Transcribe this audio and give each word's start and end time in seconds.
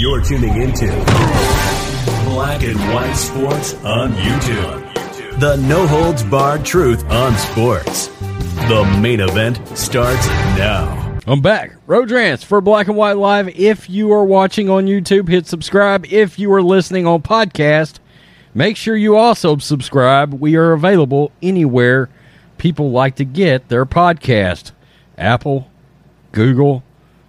You're 0.00 0.20
tuning 0.20 0.62
into 0.62 0.86
Black 2.24 2.62
and 2.62 2.78
White 2.94 3.14
Sports 3.14 3.74
on 3.82 4.12
YouTube. 4.12 5.40
The 5.40 5.56
no 5.56 5.88
holds 5.88 6.22
barred 6.22 6.64
truth 6.64 7.04
on 7.10 7.36
sports. 7.36 8.06
The 8.68 8.98
main 9.02 9.18
event 9.18 9.58
starts 9.76 10.24
now. 10.56 11.18
I'm 11.26 11.40
back. 11.40 11.72
Rodrans 11.88 12.44
for 12.44 12.60
Black 12.60 12.86
and 12.86 12.96
White 12.96 13.16
Live. 13.16 13.48
If 13.58 13.90
you 13.90 14.12
are 14.12 14.24
watching 14.24 14.70
on 14.70 14.86
YouTube, 14.86 15.28
hit 15.28 15.48
subscribe. 15.48 16.06
If 16.06 16.38
you 16.38 16.52
are 16.52 16.62
listening 16.62 17.04
on 17.04 17.22
podcast, 17.22 17.98
make 18.54 18.76
sure 18.76 18.94
you 18.94 19.16
also 19.16 19.56
subscribe. 19.56 20.32
We 20.32 20.54
are 20.54 20.74
available 20.74 21.32
anywhere 21.42 22.08
people 22.56 22.92
like 22.92 23.16
to 23.16 23.24
get 23.24 23.68
their 23.68 23.84
podcast. 23.84 24.70
Apple, 25.18 25.68
Google, 26.30 26.84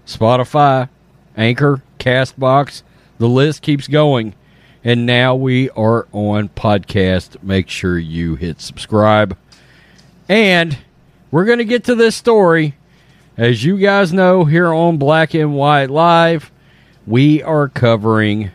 Spotify, 0.06 0.88
Anchor, 1.36 1.82
Castbox. 2.10 2.82
The 3.20 3.30
list 3.30 3.62
keeps 3.62 3.88
going. 3.88 4.34
And 4.84 5.06
now 5.06 5.36
we 5.36 5.70
are 5.72 6.08
on 6.12 6.50
podcast. 6.50 7.42
Make 7.44 7.70
sure 7.70 8.00
you 8.00 8.36
hit 8.36 8.62
subscribe. 8.62 9.38
And 10.28 10.78
we're 11.30 11.46
going 11.46 11.60
to 11.60 11.66
get 11.66 11.84
to 11.84 11.94
this 11.94 12.16
story. 12.16 12.76
As 13.38 13.64
you 13.64 13.78
guys 13.78 14.12
know, 14.12 14.46
here 14.46 14.74
on 14.74 14.98
Black 14.98 15.36
and 15.36 15.54
White 15.56 15.92
Live, 15.92 16.52
we 17.06 17.44
are 17.44 17.68
covering 17.68 18.50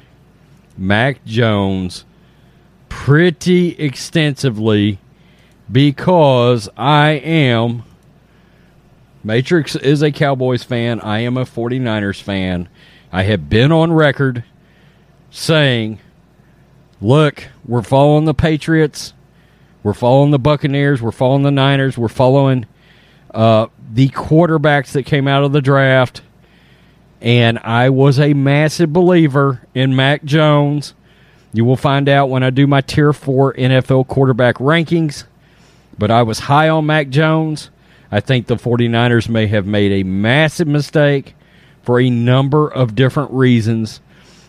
Mac 0.76 1.24
Jones 1.24 2.04
pretty 2.88 3.78
extensively 3.78 4.98
because 5.70 6.68
I 6.76 7.10
am 7.10 7.84
Matrix 9.22 9.74
is 9.76 10.02
a 10.02 10.12
Cowboys 10.12 10.64
fan. 10.64 11.00
I 11.00 11.20
am 11.20 11.36
a 11.36 11.44
49ers 11.44 12.20
fan. 12.20 12.68
I 13.14 13.22
have 13.22 13.48
been 13.48 13.70
on 13.70 13.92
record 13.92 14.42
saying, 15.30 16.00
look, 17.00 17.44
we're 17.64 17.84
following 17.84 18.24
the 18.24 18.34
Patriots. 18.34 19.14
We're 19.84 19.94
following 19.94 20.32
the 20.32 20.38
Buccaneers. 20.40 21.00
We're 21.00 21.12
following 21.12 21.44
the 21.44 21.52
Niners. 21.52 21.96
We're 21.96 22.08
following 22.08 22.66
uh, 23.32 23.68
the 23.92 24.08
quarterbacks 24.08 24.90
that 24.94 25.04
came 25.04 25.28
out 25.28 25.44
of 25.44 25.52
the 25.52 25.62
draft. 25.62 26.22
And 27.20 27.60
I 27.60 27.88
was 27.90 28.18
a 28.18 28.34
massive 28.34 28.92
believer 28.92 29.64
in 29.76 29.94
Mac 29.94 30.24
Jones. 30.24 30.94
You 31.52 31.64
will 31.64 31.76
find 31.76 32.08
out 32.08 32.30
when 32.30 32.42
I 32.42 32.50
do 32.50 32.66
my 32.66 32.80
tier 32.80 33.12
four 33.12 33.54
NFL 33.54 34.08
quarterback 34.08 34.56
rankings. 34.56 35.22
But 35.96 36.10
I 36.10 36.24
was 36.24 36.40
high 36.40 36.68
on 36.68 36.86
Mac 36.86 37.10
Jones. 37.10 37.70
I 38.10 38.18
think 38.18 38.48
the 38.48 38.56
49ers 38.56 39.28
may 39.28 39.46
have 39.46 39.66
made 39.66 39.92
a 39.92 40.02
massive 40.02 40.66
mistake 40.66 41.36
for 41.84 42.00
a 42.00 42.10
number 42.10 42.68
of 42.68 42.94
different 42.94 43.30
reasons. 43.30 44.00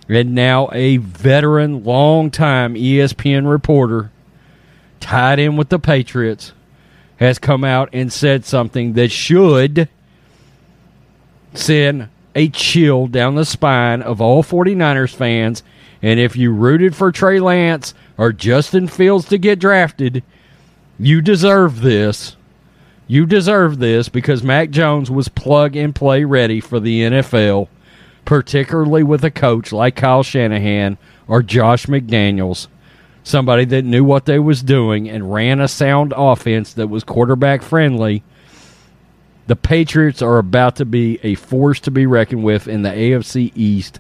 And 0.08 0.36
now 0.36 0.70
a 0.72 0.98
veteran, 0.98 1.84
long-time 1.84 2.76
ESPN 2.76 3.50
reporter 3.50 4.12
tied 5.00 5.40
in 5.40 5.58
with 5.58 5.70
the 5.70 5.80
Patriots 5.80 6.54
has 7.18 7.40
come 7.40 7.64
out 7.64 7.90
and 7.94 8.12
said 8.12 8.46
something 8.46 8.94
that 8.94 9.12
should 9.12 9.90
send 11.54 12.10
a 12.36 12.50
chill 12.50 13.08
down 13.08 13.36
the 13.36 13.46
spine 13.46 14.02
of 14.02 14.20
all 14.22 14.44
49ers 14.44 15.16
fans. 15.16 15.64
And 16.02 16.20
if 16.20 16.36
you 16.36 16.52
rooted 16.52 16.96
for 16.96 17.12
Trey 17.12 17.40
Lance 17.40 17.94
or 18.18 18.34
Justin 18.34 18.88
Fields 18.88 19.26
to 19.30 19.38
get 19.38 19.60
drafted, 19.60 20.24
you 21.00 21.22
deserve 21.22 21.82
this. 21.82 22.36
You 23.08 23.26
deserve 23.26 23.78
this 23.78 24.10
because 24.10 24.42
Mac 24.42 24.72
Jones 24.72 25.12
was 25.12 25.28
plug 25.28 25.76
and 25.76 25.94
play 25.94 26.24
ready 26.24 26.60
for 26.60 26.80
the 26.80 27.02
NFL, 27.02 27.68
particularly 28.26 29.04
with 29.04 29.24
a 29.24 29.30
coach 29.30 29.72
like 29.72 29.96
Kyle 29.96 30.24
Shanahan 30.24 30.98
or 31.28 31.44
Josh 31.44 31.86
McDaniels, 31.86 32.68
somebody 33.24 33.66
that 33.66 33.86
knew 33.86 34.04
what 34.04 34.26
they 34.26 34.40
was 34.40 34.64
doing 34.64 35.08
and 35.08 35.32
ran 35.32 35.60
a 35.60 35.68
sound 35.68 36.14
offense 36.18 36.74
that 36.74 36.88
was 36.88 37.04
quarterback 37.04 37.62
friendly. 37.62 38.24
The 39.46 39.56
Patriots 39.56 40.24
are 40.24 40.40
about 40.40 40.76
to 40.78 40.86
be 40.86 41.20
a 41.22 41.36
force 41.36 41.80
to 41.82 41.92
be 41.92 42.08
reckoned 42.08 42.44
with 42.44 42.68
in 42.68 42.82
the 42.82 42.90
AFC 42.90 43.52
East, 43.54 44.00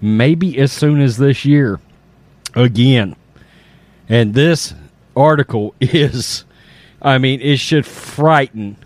maybe 0.00 0.58
as 0.58 0.72
soon 0.72 1.02
as 1.02 1.18
this 1.18 1.44
year. 1.44 1.78
Again. 2.54 3.16
And 4.08 4.32
this 4.32 4.74
article 5.14 5.74
is 5.80 6.44
I 7.04 7.18
mean, 7.18 7.40
it 7.42 7.58
should 7.58 7.84
frighten 7.84 8.78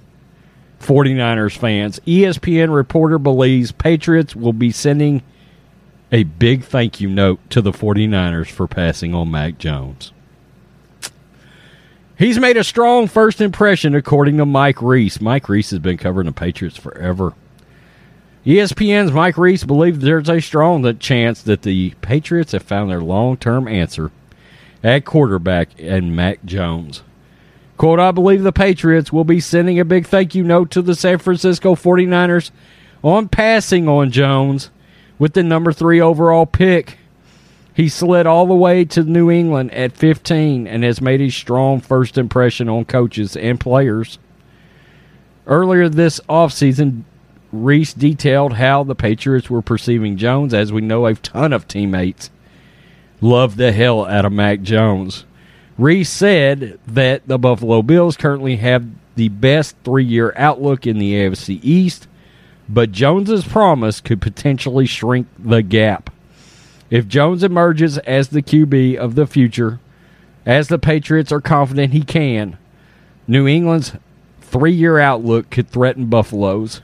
49ers 0.81 1.57
fans. 1.57 2.01
ESPN 2.01 2.75
reporter 2.75 3.19
believes 3.19 3.71
Patriots 3.71 4.35
will 4.35 4.53
be 4.53 4.73
sending 4.73 5.23
a 6.11 6.25
big 6.25 6.65
thank 6.65 7.01
you 7.01 7.09
note 7.09 7.39
to 7.51 7.63
the 7.63 7.71
49ers 7.71 8.49
for 8.49 8.67
passing 8.67 9.15
on 9.15 9.31
Mac 9.31 9.59
Jones. 9.59 10.13
He's 12.19 12.41
made 12.41 12.57
a 12.57 12.65
strong 12.65 13.07
first 13.07 13.41
impression, 13.41 13.95
according 13.95 14.39
to 14.39 14.47
Mike 14.47 14.83
Reiss. 14.83 15.21
Mike 15.21 15.49
Reiss 15.49 15.71
has 15.71 15.79
been 15.79 15.99
covering 15.99 16.27
the 16.27 16.33
Patriots 16.33 16.77
forever. 16.77 17.35
ESPN's 18.45 19.13
Mike 19.13 19.39
Reiss 19.39 19.63
believes 19.63 20.01
there's 20.01 20.29
a 20.29 20.41
strong 20.41 20.99
chance 20.99 21.43
that 21.43 21.63
the 21.63 21.91
Patriots 22.01 22.53
have 22.53 22.65
found 22.65 22.91
their 22.91 23.01
long 23.01 23.37
term 23.37 23.69
answer 23.69 24.11
at 24.83 25.05
quarterback 25.05 25.69
and 25.79 26.17
Mac 26.17 26.45
Jones. 26.45 27.03
Quote, 27.79 28.01
I 28.01 28.11
believe 28.11 28.43
the 28.43 28.53
Patriots 28.53 29.13
will 29.13 29.23
be 29.23 29.39
sending 29.39 29.79
a 29.79 29.85
big 29.85 30.05
thank 30.05 30.35
you 30.35 30.43
note 30.43 30.73
to 30.73 30.83
the 30.83 30.97
San 30.97 31.19
Francisco 31.19 31.77
49ers 31.77 32.51
on 33.05 33.29
passing 33.29 33.89
on 33.89 34.11
Jones 34.11 34.71
with 35.17 35.35
the 35.35 35.45
number 35.45 35.73
three 35.73 36.01
overall 36.01 36.45
pick. 36.45 36.99
He 37.73 37.89
slid 37.89 38.27
all 38.27 38.47
the 38.47 38.55
way 38.55 38.85
to 38.87 39.05
New 39.05 39.31
England 39.31 39.73
at 39.73 39.97
15 39.97 40.67
and 40.67 40.83
has 40.83 41.01
made 41.01 41.21
a 41.21 41.31
strong 41.31 41.81
first 41.81 42.19
impression 42.19 42.69
on 42.69 42.85
coaches 42.85 43.37
and 43.37 43.61
players. 43.61 44.19
Earlier 45.47 45.89
this 45.89 46.21
offseason, 46.29 47.05
Reiss 47.53 47.95
detailed 47.95 48.55
how 48.55 48.83
the 48.83 48.97
Patriots 48.97 49.49
were 49.49 49.63
perceiving 49.63 50.17
Jones. 50.17 50.53
As 50.53 50.73
we 50.73 50.81
know, 50.81 51.07
a 51.07 51.15
ton 51.15 51.53
of 51.53 51.69
teammates 51.69 52.31
love 53.21 53.57
the 53.57 53.71
hell 53.71 54.05
out 54.05 54.25
of 54.25 54.33
Mac 54.33 54.63
Jones. 54.63 55.25
Reiss 55.79 56.11
said 56.11 56.81
that 56.89 57.27
the 57.29 57.39
Buffalo 57.39 57.83
Bills 57.83 58.17
currently 58.17 58.57
have 58.57 58.85
the 59.15 59.29
best 59.29 59.77
three 59.85 60.05
year 60.05 60.33
outlook 60.37 60.87
in 60.87 60.99
the 60.99 61.15
AFC 61.15 61.61
East, 61.63 62.09
but 62.69 62.91
Jones's 62.91 63.47
promise 63.47 64.01
could 64.01 64.21
potentially 64.21 64.87
shrink 64.87 65.29
the 65.39 65.63
gap. 65.63 66.11
If 66.91 67.07
Jones 67.07 67.45
emerges 67.45 67.97
as 67.99 68.29
the 68.29 68.43
QB 68.43 68.97
of 68.97 69.15
the 69.15 69.27
future, 69.27 69.79
as 70.45 70.67
the 70.67 70.79
Patriots 70.79 71.31
are 71.31 71.41
confident 71.41 71.93
he 71.93 72.03
can, 72.03 72.59
New 73.29 73.47
England's 73.47 73.93
three 74.41 74.73
year 74.73 74.99
outlook 74.99 75.49
could 75.49 75.69
threaten 75.69 76.07
Buffalo's. 76.07 76.81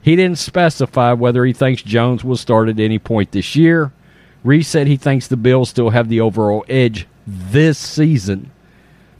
He 0.00 0.16
didn't 0.16 0.38
specify 0.38 1.12
whether 1.12 1.44
he 1.44 1.52
thinks 1.52 1.82
Jones 1.82 2.24
will 2.24 2.36
start 2.36 2.70
at 2.70 2.80
any 2.80 2.98
point 2.98 3.32
this 3.32 3.56
year. 3.56 3.92
Reiss 4.42 4.68
said 4.68 4.86
he 4.86 4.96
thinks 4.96 5.26
the 5.26 5.36
Bills 5.36 5.68
still 5.68 5.90
have 5.90 6.08
the 6.08 6.20
overall 6.20 6.64
edge 6.66 7.06
this 7.28 7.78
season, 7.78 8.50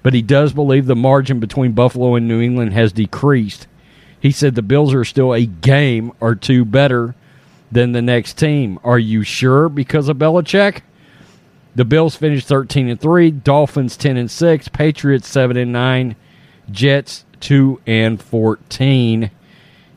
but 0.03 0.15
he 0.15 0.23
does 0.23 0.53
believe 0.53 0.87
the 0.87 0.97
margin 0.97 1.41
between 1.41 1.73
Buffalo 1.73 2.15
and 2.15 2.27
New 2.27 2.41
England 2.41 2.73
has 2.73 2.93
decreased. 2.93 3.67
He 4.19 4.31
said 4.31 4.55
the 4.55 4.63
Bills 4.63 4.95
are 4.95 5.05
still 5.05 5.35
a 5.35 5.47
game 5.47 6.13
or 6.21 6.35
two 6.35 6.65
better 6.65 7.15
than 7.71 7.93
the 7.93 8.03
next 8.03 8.39
team. 8.39 8.79
Are 8.83 8.99
you 8.99 9.23
sure 9.23 9.69
because 9.69 10.09
of 10.09 10.17
Belichick? 10.17 10.81
The 11.75 11.85
Bills 11.85 12.17
finished 12.17 12.49
13 12.49 12.89
and 12.89 13.01
3, 13.01 13.31
Dolphins 13.31 13.97
10 13.97 14.17
and 14.17 14.31
6, 14.31 14.69
Patriots 14.69 15.29
7 15.29 15.57
and 15.57 15.73
9, 15.73 16.17
Jets 16.71 17.25
2 17.41 17.81
and 17.87 18.21
14. 18.21 19.31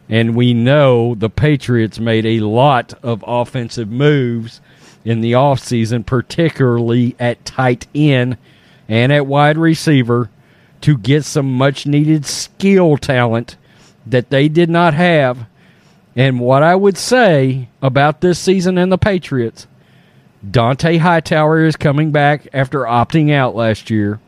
And 0.10 0.36
we 0.36 0.54
know 0.54 1.16
the 1.16 1.30
Patriots 1.30 1.98
made 1.98 2.26
a 2.26 2.42
lot 2.42 2.94
of 3.02 3.24
offensive 3.26 3.90
moves 3.90 4.62
in 5.04 5.22
the 5.22 5.34
offseason, 5.34 6.06
particularly 6.06 7.16
at 7.20 7.46
tight 7.46 7.88
end 7.96 8.38
and 8.88 9.12
at 9.12 9.26
wide 9.26 9.58
receiver, 9.58 10.30
to 10.82 10.98
get 10.98 11.24
some 11.24 11.54
much 11.54 11.86
needed 11.86 12.26
skill 12.26 12.98
talent 12.98 13.56
that 14.06 14.30
they 14.30 14.50
did 14.50 14.70
not 14.70 14.94
have. 14.94 15.46
And 16.16 16.40
what 16.40 16.64
I 16.64 16.76
would 16.76 16.98
say 16.98 17.70
about 17.82 18.22
this 18.22 18.40
season 18.40 18.78
and 18.78 18.92
the 18.92 18.98
Patriots, 18.98 19.68
Dont'a 20.46 21.00
Hightower 21.00 21.66
is 21.66 21.76
coming 21.76 22.12
back 22.12 22.48
after 22.52 22.80
opting 22.80 23.32
out 23.32 23.56
last 23.56 23.90
year. 23.90 24.20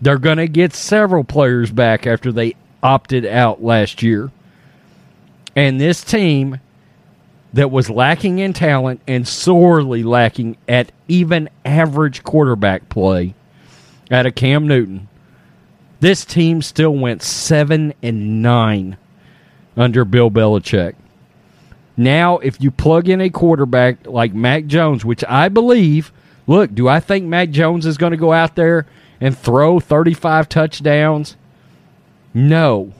They're 0.00 0.18
going 0.18 0.38
to 0.38 0.48
get 0.48 0.72
several 0.72 1.24
players 1.24 1.70
back 1.70 2.06
after 2.06 2.32
they 2.32 2.54
opted 2.82 3.26
out 3.26 3.62
last 3.62 4.02
year. 4.02 4.30
And 5.54 5.80
this 5.80 6.02
team 6.02 6.60
that 7.52 7.70
was 7.70 7.90
lacking 7.90 8.38
in 8.38 8.52
talent 8.52 9.00
and 9.06 9.26
sorely 9.26 10.02
lacking 10.02 10.56
at 10.68 10.92
even 11.08 11.48
average 11.64 12.22
quarterback 12.22 12.88
play 12.88 13.34
out 14.10 14.26
of 14.26 14.34
Cam 14.34 14.66
Newton. 14.68 15.08
This 16.00 16.24
team 16.24 16.62
still 16.62 16.94
went 16.94 17.22
7 17.22 17.92
and 18.02 18.42
9 18.42 18.96
under 19.76 20.04
Bill 20.04 20.30
Belichick. 20.30 20.94
Now, 21.96 22.38
if 22.38 22.60
you 22.60 22.70
plug 22.70 23.08
in 23.08 23.20
a 23.20 23.28
quarterback 23.28 24.06
like 24.06 24.32
Mac 24.32 24.66
Jones, 24.66 25.04
which 25.04 25.22
I 25.28 25.48
believe, 25.48 26.12
look, 26.46 26.74
do 26.74 26.88
I 26.88 27.00
think 27.00 27.26
Mac 27.26 27.50
Jones 27.50 27.84
is 27.84 27.98
going 27.98 28.12
to 28.12 28.16
go 28.16 28.32
out 28.32 28.56
there 28.56 28.86
and 29.20 29.36
throw 29.36 29.80
35 29.80 30.48
touchdowns? 30.48 31.36
No. 32.32 32.94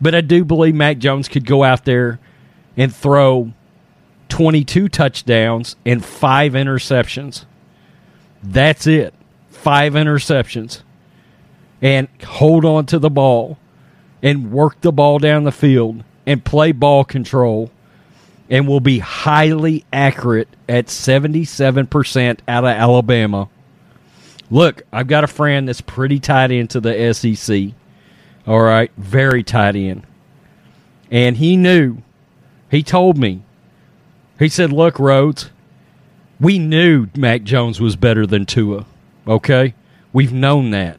But 0.00 0.14
I 0.14 0.22
do 0.22 0.44
believe 0.44 0.74
Mac 0.74 0.98
Jones 0.98 1.28
could 1.28 1.44
go 1.44 1.64
out 1.64 1.84
there 1.84 2.18
and 2.76 2.94
throw 2.94 3.52
22 4.28 4.88
touchdowns 4.88 5.76
and 5.84 6.04
five 6.04 6.52
interceptions. 6.52 7.44
That's 8.42 8.86
it. 8.86 9.14
Five 9.50 9.92
interceptions. 9.92 10.82
And 11.80 12.08
hold 12.24 12.64
on 12.64 12.86
to 12.86 12.98
the 12.98 13.10
ball 13.10 13.58
and 14.22 14.52
work 14.52 14.80
the 14.80 14.92
ball 14.92 15.18
down 15.18 15.44
the 15.44 15.52
field 15.52 16.04
and 16.26 16.44
play 16.44 16.72
ball 16.72 17.04
control 17.04 17.70
and 18.48 18.68
will 18.68 18.80
be 18.80 18.98
highly 19.00 19.84
accurate 19.92 20.48
at 20.68 20.86
77% 20.86 22.40
out 22.46 22.64
of 22.64 22.70
Alabama. 22.70 23.48
Look, 24.50 24.82
I've 24.92 25.06
got 25.06 25.24
a 25.24 25.28
friend 25.28 25.66
that's 25.66 25.80
pretty 25.80 26.20
tied 26.20 26.50
into 26.50 26.80
the 26.80 27.12
SEC. 27.14 27.70
All 28.46 28.60
right, 28.60 28.90
very 28.96 29.42
tied 29.42 29.76
in. 29.76 30.04
And 31.10 31.36
he 31.36 31.56
knew, 31.56 31.98
he 32.72 32.82
told 32.82 33.18
me, 33.18 33.42
he 34.38 34.48
said, 34.48 34.72
Look, 34.72 34.98
Rhodes, 34.98 35.50
we 36.40 36.58
knew 36.58 37.08
Mac 37.14 37.42
Jones 37.42 37.82
was 37.82 37.96
better 37.96 38.26
than 38.26 38.46
Tua. 38.46 38.86
Okay? 39.28 39.74
We've 40.10 40.32
known 40.32 40.70
that. 40.70 40.98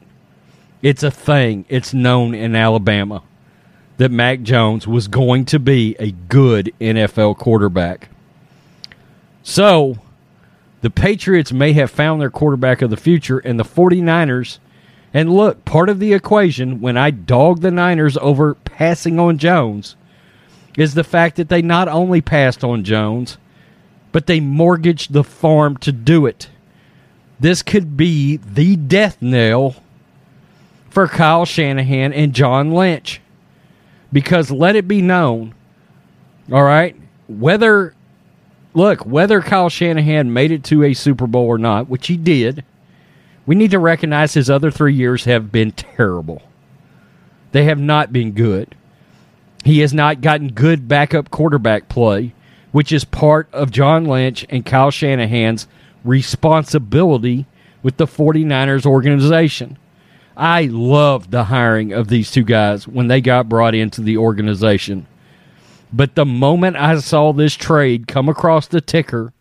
It's 0.82 1.02
a 1.02 1.10
thing, 1.10 1.64
it's 1.68 1.92
known 1.92 2.32
in 2.32 2.54
Alabama 2.54 3.24
that 3.96 4.12
Mac 4.12 4.42
Jones 4.42 4.86
was 4.86 5.08
going 5.08 5.46
to 5.46 5.58
be 5.58 5.96
a 5.98 6.12
good 6.12 6.72
NFL 6.80 7.38
quarterback. 7.38 8.08
So, 9.42 9.98
the 10.80 10.90
Patriots 10.90 11.52
may 11.52 11.72
have 11.72 11.90
found 11.90 12.20
their 12.20 12.30
quarterback 12.30 12.82
of 12.82 12.90
the 12.90 12.96
future, 12.96 13.38
and 13.40 13.58
the 13.58 13.64
49ers. 13.64 14.58
And 15.12 15.34
look, 15.34 15.64
part 15.64 15.88
of 15.88 15.98
the 15.98 16.12
equation 16.12 16.80
when 16.80 16.96
I 16.96 17.10
dog 17.10 17.62
the 17.62 17.70
Niners 17.72 18.16
over 18.18 18.54
passing 18.54 19.18
on 19.18 19.38
Jones 19.38 19.96
is 20.76 20.94
the 20.94 21.04
fact 21.04 21.36
that 21.36 21.48
they 21.48 21.62
not 21.62 21.88
only 21.88 22.20
passed 22.20 22.64
on 22.64 22.84
Jones, 22.84 23.38
but 24.12 24.26
they 24.26 24.40
mortgaged 24.40 25.12
the 25.12 25.24
farm 25.24 25.76
to 25.78 25.92
do 25.92 26.26
it. 26.26 26.48
This 27.40 27.62
could 27.62 27.96
be 27.96 28.36
the 28.36 28.76
death 28.76 29.20
knell 29.20 29.76
for 30.90 31.08
Kyle 31.08 31.44
Shanahan 31.44 32.12
and 32.12 32.32
John 32.32 32.72
Lynch 32.72 33.20
because 34.12 34.50
let 34.50 34.76
it 34.76 34.86
be 34.86 35.02
known, 35.02 35.54
all 36.52 36.62
right, 36.62 36.96
whether 37.28 37.94
look, 38.74 39.04
whether 39.04 39.40
Kyle 39.40 39.68
Shanahan 39.68 40.32
made 40.32 40.50
it 40.50 40.64
to 40.64 40.84
a 40.84 40.94
Super 40.94 41.26
Bowl 41.26 41.46
or 41.46 41.58
not, 41.58 41.88
which 41.88 42.06
he 42.06 42.16
did, 42.16 42.64
we 43.46 43.54
need 43.54 43.72
to 43.72 43.78
recognize 43.78 44.34
his 44.34 44.48
other 44.48 44.70
3 44.70 44.94
years 44.94 45.24
have 45.24 45.50
been 45.50 45.72
terrible. 45.72 46.42
They 47.52 47.64
have 47.64 47.80
not 47.80 48.12
been 48.12 48.32
good. 48.32 48.74
He 49.64 49.78
has 49.78 49.94
not 49.94 50.20
gotten 50.20 50.48
good 50.52 50.86
backup 50.88 51.30
quarterback 51.30 51.88
play, 51.88 52.34
which 52.70 52.92
is 52.92 53.04
part 53.04 53.48
of 53.52 53.70
John 53.70 54.04
Lynch 54.04 54.44
and 54.50 54.66
Kyle 54.66 54.90
Shanahan's 54.90 55.66
responsibility 56.04 57.46
with 57.82 57.96
the 57.96 58.06
49ers 58.06 58.84
organization. 58.84 59.78
I 60.36 60.64
loved 60.64 61.30
the 61.30 61.44
hiring 61.44 61.92
of 61.92 62.08
these 62.08 62.30
two 62.30 62.42
guys 62.42 62.86
when 62.86 63.08
they 63.08 63.20
got 63.20 63.48
brought 63.48 63.74
into 63.74 64.02
the 64.02 64.18
organization. 64.18 65.06
But 65.92 66.14
the 66.14 66.26
moment 66.26 66.76
I 66.76 66.98
saw 66.98 67.32
this 67.32 67.54
trade 67.54 68.06
come 68.06 68.28
across 68.28 68.66
the 68.66 68.80
ticker, 68.80 69.32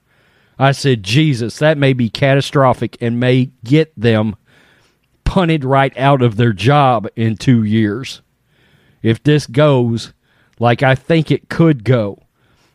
I 0.58 0.72
said, 0.72 1.04
Jesus, 1.04 1.58
that 1.58 1.78
may 1.78 1.94
be 1.94 2.10
catastrophic 2.10 2.96
and 3.02 3.20
may 3.20 3.50
get 3.64 3.92
them 3.98 4.36
punted 5.26 5.66
right 5.66 5.98
out 5.98 6.22
of 6.22 6.38
their 6.38 6.54
job 6.54 7.08
in 7.16 7.36
two 7.36 7.64
years. 7.64 8.22
If 9.04 9.22
this 9.22 9.46
goes 9.46 10.14
like 10.60 10.82
I 10.82 10.96
think 10.96 11.30
it 11.30 11.50
could 11.50 11.84
go. 11.84 12.20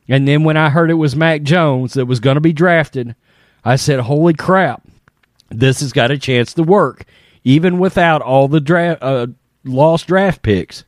And 0.08 0.28
then 0.28 0.44
when 0.44 0.56
I 0.56 0.70
heard 0.70 0.90
it 0.90 0.94
was 0.94 1.16
Mac 1.16 1.42
Jones 1.42 1.94
that 1.94 2.06
was 2.06 2.20
going 2.20 2.36
to 2.36 2.40
be 2.40 2.52
drafted, 2.52 3.16
I 3.64 3.76
said, 3.76 4.00
Holy 4.00 4.34
crap, 4.34 4.86
this 5.50 5.80
has 5.80 5.92
got 5.92 6.10
a 6.10 6.18
chance 6.18 6.54
to 6.54 6.62
work 6.62 7.04
even 7.44 7.78
without 7.78 8.20
all 8.20 8.48
the 8.48 8.60
draft 8.60 9.02
uh, 9.02 9.26
lost 9.64 10.06
draft 10.06 10.42
picks. 10.42 10.84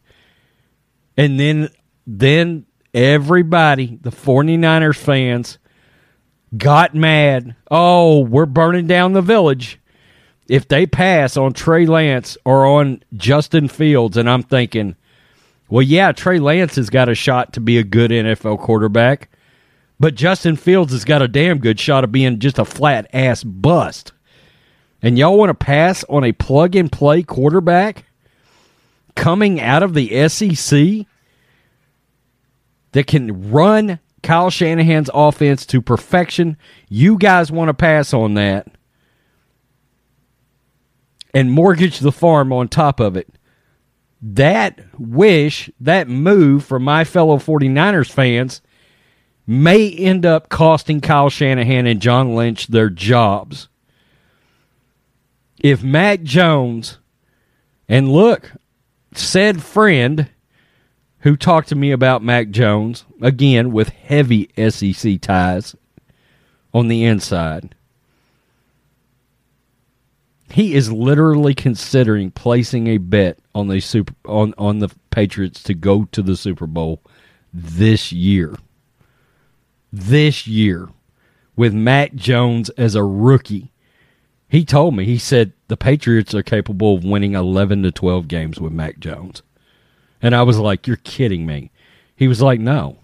And 1.16 1.38
then 1.38 1.70
then 2.06 2.66
everybody, 2.92 3.98
the 4.00 4.10
49ers 4.10 4.96
fans 4.96 5.58
got 6.56 6.94
mad. 6.94 7.56
Oh, 7.70 8.20
we're 8.20 8.46
burning 8.46 8.86
down 8.86 9.12
the 9.12 9.22
village. 9.22 9.78
If 10.48 10.66
they 10.66 10.86
pass 10.86 11.36
on 11.36 11.52
Trey 11.52 11.86
Lance 11.86 12.36
or 12.44 12.66
on 12.66 13.02
Justin 13.14 13.68
Fields 13.68 14.16
and 14.16 14.28
I'm 14.28 14.42
thinking, 14.42 14.96
well, 15.70 15.82
yeah, 15.82 16.12
Trey 16.12 16.38
Lance 16.38 16.76
has 16.76 16.90
got 16.90 17.08
a 17.08 17.14
shot 17.14 17.52
to 17.54 17.60
be 17.60 17.78
a 17.78 17.84
good 17.84 18.10
NFL 18.10 18.58
quarterback, 18.60 19.30
but 19.98 20.14
Justin 20.14 20.56
Fields 20.56 20.92
has 20.92 21.04
got 21.04 21.22
a 21.22 21.28
damn 21.28 21.58
good 21.58 21.80
shot 21.80 22.04
of 22.04 22.12
being 22.12 22.38
just 22.38 22.58
a 22.58 22.64
flat 22.64 23.08
ass 23.14 23.42
bust 23.44 24.12
and 25.02 25.18
y'all 25.18 25.38
want 25.38 25.50
to 25.50 25.54
pass 25.54 26.04
on 26.08 26.24
a 26.24 26.32
plug 26.32 26.76
and 26.76 26.90
play 26.92 27.22
quarterback 27.22 28.04
coming 29.14 29.60
out 29.60 29.82
of 29.82 29.94
the 29.94 30.28
SEC 30.28 31.06
that 32.92 33.06
can 33.06 33.50
run 33.50 33.98
Kyle 34.22 34.50
Shanahan's 34.50 35.10
offense 35.14 35.64
to 35.66 35.80
perfection, 35.80 36.56
you 36.88 37.16
guys 37.16 37.50
want 37.50 37.68
to 37.68 37.74
pass 37.74 38.12
on 38.12 38.34
that 38.34 38.68
and 41.32 41.50
mortgage 41.50 42.00
the 42.00 42.12
farm 42.12 42.52
on 42.52 42.68
top 42.68 43.00
of 43.00 43.16
it. 43.16 43.28
That 44.22 44.80
wish, 44.98 45.70
that 45.80 46.08
move 46.08 46.64
from 46.64 46.82
my 46.84 47.04
fellow 47.04 47.38
49ers 47.38 48.10
fans 48.10 48.60
may 49.46 49.90
end 49.90 50.26
up 50.26 50.48
costing 50.48 51.00
Kyle 51.00 51.30
Shanahan 51.30 51.86
and 51.86 52.00
John 52.00 52.34
Lynch 52.34 52.66
their 52.68 52.90
jobs. 52.90 53.68
If 55.62 55.82
Mac 55.82 56.22
Jones, 56.22 56.98
and 57.88 58.12
look, 58.12 58.52
said 59.14 59.62
friend 59.62 60.30
who 61.20 61.36
talked 61.36 61.68
to 61.68 61.74
me 61.74 61.90
about 61.90 62.22
Mac 62.22 62.50
Jones, 62.50 63.04
again 63.20 63.72
with 63.72 63.88
heavy 63.88 64.50
SEC 64.70 65.20
ties 65.20 65.74
on 66.72 66.88
the 66.88 67.04
inside, 67.04 67.74
he 70.52 70.74
is 70.74 70.92
literally 70.92 71.54
considering 71.54 72.30
placing 72.30 72.86
a 72.86 72.98
bet 72.98 73.38
on 73.54 73.68
the 73.68 73.80
super 73.80 74.14
on, 74.24 74.54
on 74.58 74.78
the 74.78 74.88
Patriots 75.10 75.62
to 75.64 75.74
go 75.74 76.04
to 76.12 76.22
the 76.22 76.36
Super 76.36 76.66
Bowl 76.66 77.02
this 77.52 78.12
year. 78.12 78.56
This 79.92 80.46
year 80.46 80.88
with 81.56 81.74
Mac 81.74 82.14
Jones 82.14 82.70
as 82.70 82.94
a 82.94 83.04
rookie 83.04 83.70
he 84.50 84.64
told 84.64 84.96
me, 84.96 85.04
he 85.04 85.16
said 85.16 85.52
the 85.68 85.76
Patriots 85.76 86.34
are 86.34 86.42
capable 86.42 86.96
of 86.96 87.04
winning 87.04 87.34
11 87.34 87.84
to 87.84 87.92
12 87.92 88.26
games 88.26 88.60
with 88.60 88.72
Mac 88.72 88.98
Jones. 88.98 89.42
And 90.20 90.34
I 90.34 90.42
was 90.42 90.58
like, 90.58 90.88
you're 90.88 90.96
kidding 90.96 91.46
me. 91.46 91.70
He 92.16 92.26
was 92.26 92.42
like, 92.42 92.58
no. 92.58 92.98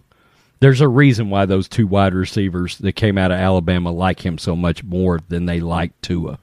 There's 0.58 0.80
a 0.80 0.88
reason 0.88 1.30
why 1.30 1.46
those 1.46 1.68
two 1.68 1.86
wide 1.86 2.14
receivers 2.14 2.78
that 2.78 2.94
came 2.94 3.16
out 3.16 3.30
of 3.30 3.38
Alabama 3.38 3.92
like 3.92 4.26
him 4.26 4.38
so 4.38 4.56
much 4.56 4.82
more 4.82 5.20
than 5.28 5.46
they 5.46 5.60
like 5.60 5.92
Tua. 6.00 6.40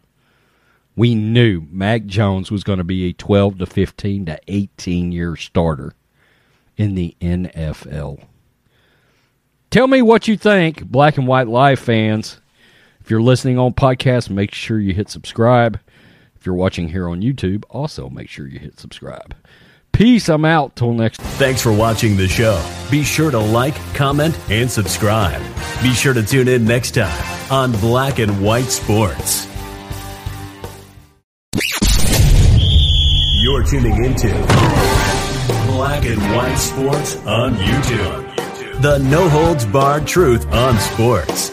We 0.95 1.15
knew 1.15 1.65
Mac 1.71 2.05
Jones 2.05 2.51
was 2.51 2.63
going 2.63 2.77
to 2.77 2.83
be 2.83 3.09
a 3.09 3.13
12 3.13 3.59
to 3.59 3.65
15 3.65 4.25
to 4.27 4.39
18 4.47 5.11
year 5.11 5.35
starter 5.35 5.93
in 6.77 6.95
the 6.95 7.15
NFL. 7.19 8.23
Tell 9.71 9.87
me 9.87 10.01
what 10.01 10.27
you 10.27 10.37
think, 10.37 10.85
Black 10.85 11.17
and 11.17 11.27
White 11.27 11.47
Live 11.47 11.79
fans. 11.79 12.39
If 12.99 13.09
you're 13.09 13.21
listening 13.21 13.57
on 13.57 13.73
podcast, 13.73 14.29
make 14.29 14.53
sure 14.53 14.79
you 14.79 14.93
hit 14.93 15.09
subscribe. 15.09 15.79
If 16.35 16.45
you're 16.45 16.55
watching 16.55 16.89
here 16.89 17.09
on 17.09 17.21
YouTube, 17.21 17.63
also 17.69 18.09
make 18.09 18.29
sure 18.29 18.47
you 18.47 18.59
hit 18.59 18.79
subscribe. 18.79 19.35
Peace. 19.93 20.27
I'm 20.27 20.43
out. 20.43 20.75
Till 20.75 20.91
next. 20.91 21.21
Thanks 21.21 21.61
for 21.61 21.71
watching 21.71 22.17
the 22.17 22.27
show. 22.27 22.61
Be 22.89 23.03
sure 23.03 23.31
to 23.31 23.39
like, 23.39 23.75
comment, 23.93 24.37
and 24.49 24.69
subscribe. 24.69 25.41
Be 25.81 25.93
sure 25.93 26.13
to 26.13 26.23
tune 26.23 26.47
in 26.47 26.65
next 26.65 26.95
time 26.95 27.51
on 27.51 27.71
Black 27.73 28.19
and 28.19 28.43
White 28.43 28.65
Sports. 28.65 29.52
Tuning 33.73 34.05
into 34.05 34.27
Black 35.65 36.05
and 36.05 36.21
White 36.35 36.57
Sports 36.57 37.15
on 37.25 37.55
YouTube. 37.55 38.81
The 38.83 38.99
no 38.99 39.27
holds 39.27 39.65
barred 39.65 40.05
truth 40.05 40.45
on 40.53 40.77
sports. 40.77 41.49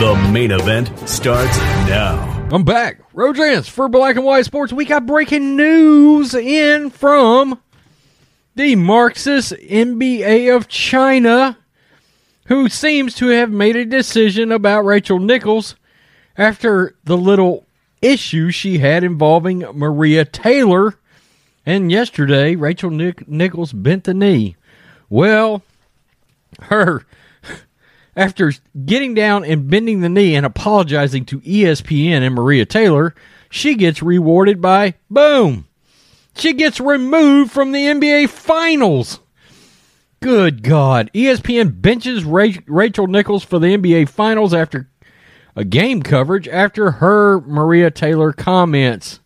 The 0.00 0.28
main 0.32 0.50
event 0.50 0.90
starts 1.08 1.56
now. 1.86 2.48
I'm 2.50 2.64
back. 2.64 2.98
Rodrance 3.14 3.68
for 3.68 3.88
Black 3.88 4.16
and 4.16 4.24
White 4.24 4.44
Sports. 4.44 4.72
We 4.72 4.84
got 4.84 5.06
breaking 5.06 5.54
news 5.54 6.34
in 6.34 6.90
from 6.90 7.60
the 8.56 8.74
Marxist 8.74 9.52
NBA 9.52 10.56
of 10.56 10.66
China. 10.66 11.56
who 12.46 12.68
seems 12.68 13.14
to 13.14 13.28
have 13.28 13.52
made 13.52 13.76
a 13.76 13.84
decision 13.84 14.50
about 14.50 14.84
Rachel 14.84 15.20
Nichols 15.20 15.76
after 16.36 16.96
the 17.04 17.16
little 17.16 17.66
issue 18.00 18.50
she 18.50 18.78
had 18.78 19.04
involving 19.04 19.60
Maria 19.74 20.24
Taylor. 20.24 20.98
And 21.64 21.90
yesterday, 21.92 22.56
Rachel 22.56 22.90
Nick- 22.90 23.28
Nichols 23.28 23.72
bent 23.72 24.04
the 24.04 24.14
knee. 24.14 24.56
Well, 25.08 25.62
her 26.62 27.06
after 28.16 28.52
getting 28.84 29.14
down 29.14 29.44
and 29.44 29.70
bending 29.70 30.00
the 30.00 30.08
knee 30.08 30.34
and 30.34 30.44
apologizing 30.44 31.24
to 31.26 31.40
ESPN 31.40 32.22
and 32.22 32.34
Maria 32.34 32.66
Taylor, 32.66 33.14
she 33.50 33.74
gets 33.74 34.02
rewarded 34.02 34.60
by 34.60 34.94
boom. 35.10 35.66
She 36.34 36.52
gets 36.52 36.80
removed 36.80 37.52
from 37.52 37.72
the 37.72 37.80
NBA 37.86 38.28
Finals. 38.30 39.20
Good 40.20 40.62
God. 40.62 41.10
ESPN 41.14 41.82
benches 41.82 42.24
Ra- 42.24 42.48
Rachel 42.66 43.06
Nichols 43.06 43.44
for 43.44 43.58
the 43.58 43.76
NBA 43.76 44.08
Finals 44.08 44.54
after 44.54 44.88
a 45.54 45.64
game 45.64 46.02
coverage 46.02 46.48
after 46.48 46.92
her 46.92 47.40
Maria 47.40 47.90
Taylor 47.90 48.32
comments. 48.32 49.20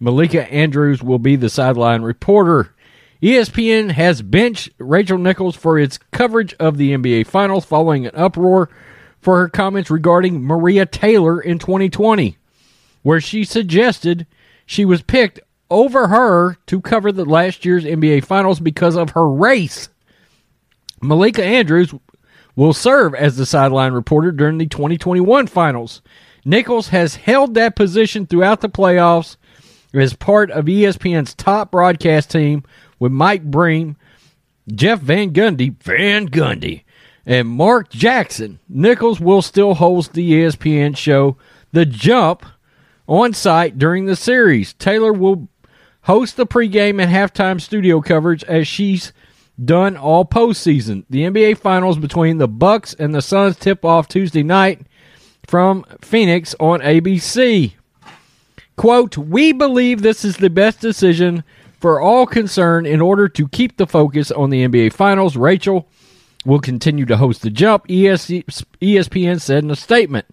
Malika 0.00 0.50
Andrews 0.50 1.02
will 1.02 1.18
be 1.18 1.36
the 1.36 1.50
sideline 1.50 2.00
reporter. 2.00 2.74
ESPN 3.22 3.90
has 3.90 4.22
benched 4.22 4.70
Rachel 4.78 5.18
Nichols 5.18 5.54
for 5.54 5.78
its 5.78 5.98
coverage 6.10 6.54
of 6.54 6.78
the 6.78 6.92
NBA 6.92 7.26
Finals 7.26 7.66
following 7.66 8.06
an 8.06 8.14
uproar 8.14 8.70
for 9.20 9.36
her 9.36 9.48
comments 9.50 9.90
regarding 9.90 10.42
Maria 10.42 10.86
Taylor 10.86 11.38
in 11.38 11.58
2020, 11.58 12.38
where 13.02 13.20
she 13.20 13.44
suggested 13.44 14.26
she 14.64 14.86
was 14.86 15.02
picked 15.02 15.38
over 15.70 16.08
her 16.08 16.56
to 16.66 16.80
cover 16.80 17.12
the 17.12 17.26
last 17.26 17.66
year's 17.66 17.84
NBA 17.84 18.24
Finals 18.24 18.58
because 18.58 18.96
of 18.96 19.10
her 19.10 19.28
race. 19.28 19.90
Malika 21.02 21.44
Andrews 21.44 21.94
will 22.56 22.72
serve 22.72 23.14
as 23.14 23.36
the 23.36 23.44
sideline 23.44 23.92
reporter 23.92 24.32
during 24.32 24.56
the 24.56 24.66
2021 24.66 25.46
finals. 25.46 26.00
Nichols 26.42 26.88
has 26.88 27.16
held 27.16 27.52
that 27.52 27.76
position 27.76 28.26
throughout 28.26 28.62
the 28.62 28.68
playoffs 28.70 29.36
as 29.92 30.14
part 30.14 30.50
of 30.50 30.66
ESPN's 30.66 31.34
top 31.34 31.70
broadcast 31.70 32.30
team 32.30 32.62
with 32.98 33.12
Mike 33.12 33.44
Breen, 33.44 33.96
Jeff 34.72 35.00
Van 35.00 35.32
Gundy, 35.32 35.74
Van 35.82 36.28
Gundy, 36.28 36.84
and 37.26 37.48
Mark 37.48 37.90
Jackson. 37.90 38.58
Nichols 38.68 39.20
will 39.20 39.42
still 39.42 39.74
host 39.74 40.12
the 40.12 40.32
ESPN 40.32 40.96
show 40.96 41.36
The 41.72 41.86
Jump 41.86 42.44
on 43.06 43.32
site 43.34 43.78
during 43.78 44.06
the 44.06 44.16
series. 44.16 44.72
Taylor 44.74 45.12
will 45.12 45.48
host 46.02 46.36
the 46.36 46.46
pregame 46.46 47.02
and 47.02 47.12
halftime 47.12 47.60
studio 47.60 48.00
coverage 48.00 48.44
as 48.44 48.66
she's 48.66 49.12
done 49.62 49.96
all 49.96 50.24
postseason. 50.24 51.04
The 51.10 51.22
NBA 51.24 51.58
Finals 51.58 51.98
between 51.98 52.38
the 52.38 52.48
Bucks 52.48 52.94
and 52.94 53.14
the 53.14 53.22
Suns 53.22 53.56
tip 53.56 53.84
off 53.84 54.08
Tuesday 54.08 54.42
night 54.42 54.86
from 55.46 55.84
Phoenix 56.00 56.54
on 56.60 56.80
ABC. 56.80 57.74
Quote, 58.80 59.18
We 59.18 59.52
believe 59.52 60.00
this 60.00 60.24
is 60.24 60.38
the 60.38 60.48
best 60.48 60.80
decision 60.80 61.44
for 61.80 62.00
all 62.00 62.24
concerned 62.24 62.86
in 62.86 63.02
order 63.02 63.28
to 63.28 63.46
keep 63.46 63.76
the 63.76 63.86
focus 63.86 64.30
on 64.30 64.48
the 64.48 64.66
NBA 64.66 64.94
Finals. 64.94 65.36
Rachel 65.36 65.86
will 66.46 66.60
continue 66.60 67.04
to 67.04 67.18
host 67.18 67.42
the 67.42 67.50
jump, 67.50 67.86
ESPN 67.88 69.38
said 69.38 69.64
in 69.64 69.70
a 69.70 69.76
statement. 69.76 70.24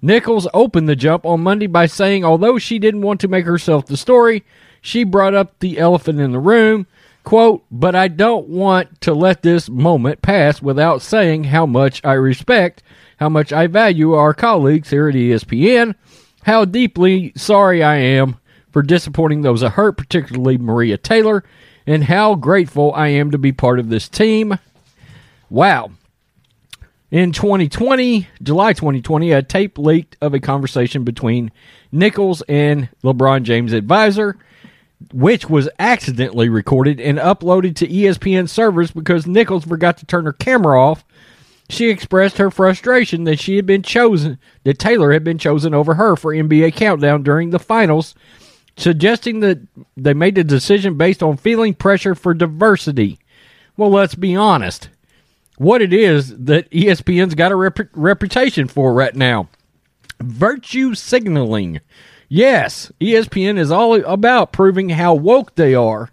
Nichols 0.00 0.46
opened 0.54 0.88
the 0.88 0.94
jump 0.94 1.26
on 1.26 1.40
Monday 1.40 1.66
by 1.66 1.86
saying, 1.86 2.24
although 2.24 2.56
she 2.56 2.78
didn't 2.78 3.02
want 3.02 3.20
to 3.22 3.26
make 3.26 3.46
herself 3.46 3.86
the 3.86 3.96
story, 3.96 4.44
she 4.80 5.02
brought 5.02 5.34
up 5.34 5.58
the 5.58 5.80
elephant 5.80 6.20
in 6.20 6.30
the 6.30 6.38
room. 6.38 6.86
Quote, 7.24 7.64
but 7.72 7.96
I 7.96 8.06
don't 8.06 8.46
want 8.46 9.00
to 9.00 9.12
let 9.12 9.42
this 9.42 9.68
moment 9.68 10.22
pass 10.22 10.62
without 10.62 11.02
saying 11.02 11.42
how 11.42 11.66
much 11.66 12.00
I 12.04 12.12
respect, 12.12 12.84
how 13.16 13.28
much 13.28 13.52
I 13.52 13.66
value 13.66 14.12
our 14.12 14.34
colleagues 14.34 14.90
here 14.90 15.08
at 15.08 15.16
ESPN, 15.16 15.96
how 16.46 16.64
deeply 16.64 17.32
sorry 17.34 17.82
I 17.82 17.96
am 17.96 18.36
for 18.70 18.80
disappointing 18.80 19.42
those 19.42 19.64
I 19.64 19.68
hurt, 19.68 19.96
particularly 19.96 20.56
Maria 20.56 20.96
Taylor, 20.96 21.42
and 21.88 22.04
how 22.04 22.36
grateful 22.36 22.94
I 22.94 23.08
am 23.08 23.32
to 23.32 23.38
be 23.38 23.50
part 23.50 23.80
of 23.80 23.88
this 23.88 24.08
team. 24.08 24.56
Wow. 25.50 25.90
In 27.10 27.32
2020, 27.32 28.28
July 28.40 28.72
2020, 28.74 29.32
a 29.32 29.42
tape 29.42 29.76
leaked 29.76 30.16
of 30.20 30.34
a 30.34 30.40
conversation 30.40 31.02
between 31.02 31.50
Nichols 31.90 32.42
and 32.42 32.90
LeBron 33.02 33.42
James' 33.42 33.72
advisor, 33.72 34.36
which 35.12 35.50
was 35.50 35.68
accidentally 35.80 36.48
recorded 36.48 37.00
and 37.00 37.18
uploaded 37.18 37.74
to 37.76 37.88
ESPN 37.88 38.48
servers 38.48 38.92
because 38.92 39.26
Nichols 39.26 39.64
forgot 39.64 39.96
to 39.98 40.06
turn 40.06 40.26
her 40.26 40.32
camera 40.32 40.80
off. 40.80 41.04
She 41.68 41.88
expressed 41.88 42.38
her 42.38 42.50
frustration 42.50 43.24
that 43.24 43.40
she 43.40 43.56
had 43.56 43.66
been 43.66 43.82
chosen, 43.82 44.38
that 44.64 44.78
Taylor 44.78 45.12
had 45.12 45.24
been 45.24 45.38
chosen 45.38 45.74
over 45.74 45.94
her 45.94 46.14
for 46.16 46.32
NBA 46.32 46.74
Countdown 46.76 47.22
during 47.22 47.50
the 47.50 47.58
finals, 47.58 48.14
suggesting 48.76 49.40
that 49.40 49.58
they 49.96 50.14
made 50.14 50.36
the 50.36 50.44
decision 50.44 50.96
based 50.96 51.22
on 51.22 51.36
feeling 51.36 51.74
pressure 51.74 52.14
for 52.14 52.34
diversity. 52.34 53.18
Well, 53.76 53.90
let's 53.90 54.14
be 54.14 54.36
honest. 54.36 54.90
What 55.58 55.82
it 55.82 55.92
is 55.92 56.36
that 56.44 56.70
ESPN's 56.70 57.34
got 57.34 57.52
a 57.52 57.56
rep- 57.56 57.88
reputation 57.94 58.68
for 58.68 58.92
right 58.92 59.14
now 59.14 59.48
virtue 60.20 60.94
signaling. 60.94 61.80
Yes, 62.28 62.90
ESPN 63.00 63.58
is 63.58 63.70
all 63.70 63.94
about 64.04 64.52
proving 64.52 64.90
how 64.90 65.14
woke 65.14 65.54
they 65.54 65.74
are. 65.74 66.10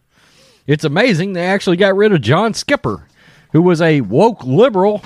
It's 0.68 0.84
amazing 0.84 1.34
they 1.34 1.46
actually 1.46 1.78
got 1.78 1.96
rid 1.96 2.14
of 2.14 2.22
John 2.22 2.54
Skipper, 2.54 3.08
who 3.52 3.62
was 3.62 3.82
a 3.82 4.02
woke 4.02 4.44
liberal 4.44 5.02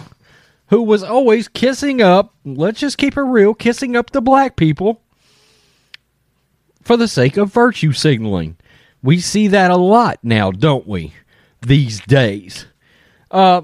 who 0.68 0.82
was 0.82 1.04
always 1.04 1.48
kissing 1.48 2.02
up, 2.02 2.34
let's 2.46 2.80
just 2.80 2.98
keep 2.98 3.18
it 3.18 3.22
real, 3.22 3.54
kissing 3.54 3.96
up 3.96 4.12
the 4.12 4.22
black 4.22 4.56
people 4.56 5.02
for 6.82 6.98
the 6.98 7.08
sake 7.08 7.38
of 7.38 7.54
virtue 7.54 7.94
signaling. 7.94 8.58
We 9.02 9.20
see 9.20 9.48
that 9.50 9.72
a 9.72 9.78
lot 9.78 10.20
now, 10.24 10.52
don't 10.52 10.88
we? 10.88 11.14
These 11.62 12.02
days. 12.02 12.66
Uh, 13.32 13.62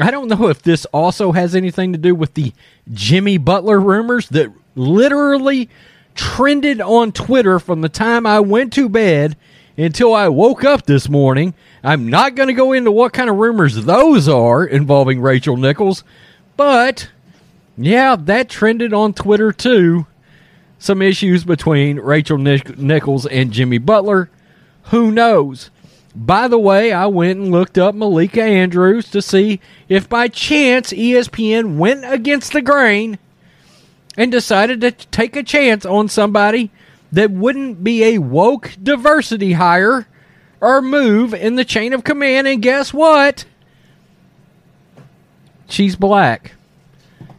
I 0.00 0.10
don't 0.10 0.28
know 0.28 0.48
if 0.48 0.62
this 0.62 0.84
also 0.86 1.32
has 1.32 1.54
anything 1.54 1.92
to 1.92 1.98
do 1.98 2.14
with 2.14 2.34
the 2.34 2.52
Jimmy 2.92 3.38
Butler 3.38 3.80
rumors 3.80 4.28
that 4.30 4.52
literally 4.74 5.68
trended 6.14 6.80
on 6.80 7.12
Twitter 7.12 7.58
from 7.58 7.80
the 7.80 7.88
time 7.88 8.26
I 8.26 8.40
went 8.40 8.72
to 8.74 8.88
bed 8.88 9.36
until 9.76 10.14
I 10.14 10.28
woke 10.28 10.64
up 10.64 10.86
this 10.86 11.08
morning. 11.08 11.54
I'm 11.82 12.08
not 12.08 12.34
going 12.34 12.48
to 12.48 12.52
go 12.54 12.72
into 12.72 12.92
what 12.92 13.12
kind 13.12 13.30
of 13.30 13.36
rumors 13.36 13.84
those 13.84 14.28
are 14.28 14.64
involving 14.64 15.20
Rachel 15.20 15.56
Nichols, 15.56 16.04
but 16.56 17.08
yeah, 17.76 18.16
that 18.16 18.48
trended 18.48 18.92
on 18.92 19.14
Twitter 19.14 19.52
too. 19.52 20.06
Some 20.78 21.00
issues 21.00 21.44
between 21.44 22.00
Rachel 22.00 22.38
Nich- 22.38 22.76
Nichols 22.76 23.26
and 23.26 23.52
Jimmy 23.52 23.78
Butler. 23.78 24.30
Who 24.84 25.10
knows? 25.10 25.70
By 26.14 26.48
the 26.48 26.58
way, 26.58 26.92
I 26.92 27.06
went 27.06 27.38
and 27.38 27.50
looked 27.50 27.78
up 27.78 27.94
Malika 27.94 28.42
Andrews 28.42 29.10
to 29.10 29.22
see 29.22 29.60
if 29.88 30.08
by 30.08 30.28
chance 30.28 30.92
ESPN 30.92 31.78
went 31.78 32.04
against 32.04 32.52
the 32.52 32.60
grain 32.60 33.18
and 34.16 34.30
decided 34.30 34.80
to 34.82 34.90
take 34.90 35.36
a 35.36 35.42
chance 35.42 35.86
on 35.86 36.08
somebody 36.08 36.70
that 37.12 37.30
wouldn't 37.30 37.84
be 37.84 38.02
a 38.04 38.18
woke 38.18 38.74
diversity 38.82 39.52
hire 39.52 40.06
or 40.60 40.80
move 40.80 41.34
in 41.34 41.56
the 41.56 41.64
chain 41.64 41.92
of 41.92 42.04
command. 42.04 42.46
And 42.46 42.62
guess 42.62 42.92
what? 42.92 43.44
She's 45.68 45.94
black. 45.94 46.52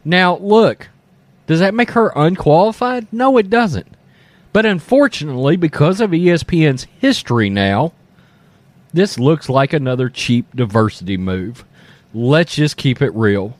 Now, 0.04 0.36
look, 0.36 0.88
does 1.46 1.60
that 1.60 1.74
make 1.74 1.90
her 1.92 2.12
unqualified? 2.14 3.06
No, 3.12 3.36
it 3.36 3.50
doesn't. 3.50 3.88
But 4.52 4.66
unfortunately, 4.66 5.56
because 5.56 6.00
of 6.00 6.10
ESPN's 6.10 6.86
history 6.98 7.50
now, 7.50 7.92
this 8.92 9.18
looks 9.18 9.48
like 9.48 9.72
another 9.72 10.08
cheap 10.08 10.46
diversity 10.54 11.16
move. 11.16 11.64
Let's 12.12 12.54
just 12.54 12.76
keep 12.76 13.02
it 13.02 13.12
real. 13.14 13.56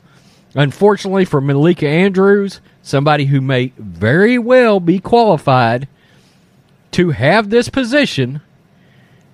Unfortunately 0.55 1.25
for 1.25 1.41
Malika 1.41 1.89
Andrews, 1.89 2.61
somebody 2.83 3.25
who 3.25 3.41
may 3.41 3.73
very 3.77 4.39
well 4.39 4.79
be 4.79 5.01
qualified 5.01 5.89
to 6.95 7.11
have 7.11 7.51
this 7.51 7.69
position, 7.69 8.41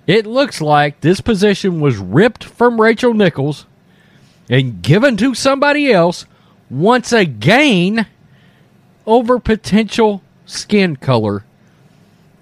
it 0.06 0.26
looks 0.26 0.60
like 0.60 1.00
this 1.00 1.20
position 1.20 1.80
was 1.80 1.98
ripped 1.98 2.42
from 2.42 2.80
Rachel 2.80 3.14
Nichols 3.14 3.66
and 4.48 4.82
given 4.82 5.16
to 5.18 5.34
somebody 5.34 5.92
else 5.92 6.24
once 6.70 7.12
again 7.12 8.06
over 9.06 9.38
potential 9.38 10.22
skin 10.46 10.96
color 10.96 11.44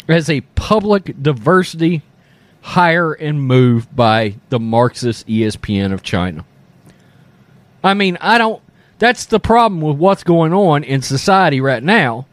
as 0.07 0.31
a 0.31 0.41
public 0.55 1.21
diversity 1.21 2.03
hire 2.61 3.13
and 3.13 3.43
move 3.43 3.95
by 3.95 4.37
the 4.51 4.61
Marxist 4.61 5.27
ESPN 5.27 5.93
of 5.93 6.03
China. 6.03 6.45
I 7.83 7.95
mean, 7.95 8.19
I 8.21 8.39
don't 8.39 8.63
that's 8.99 9.27
the 9.27 9.41
problem 9.41 9.81
with 9.81 9.97
what's 9.97 10.25
going 10.25 10.53
on 10.53 10.85
in 10.85 11.03
society 11.03 11.61
right 11.61 11.83
now 11.83 12.27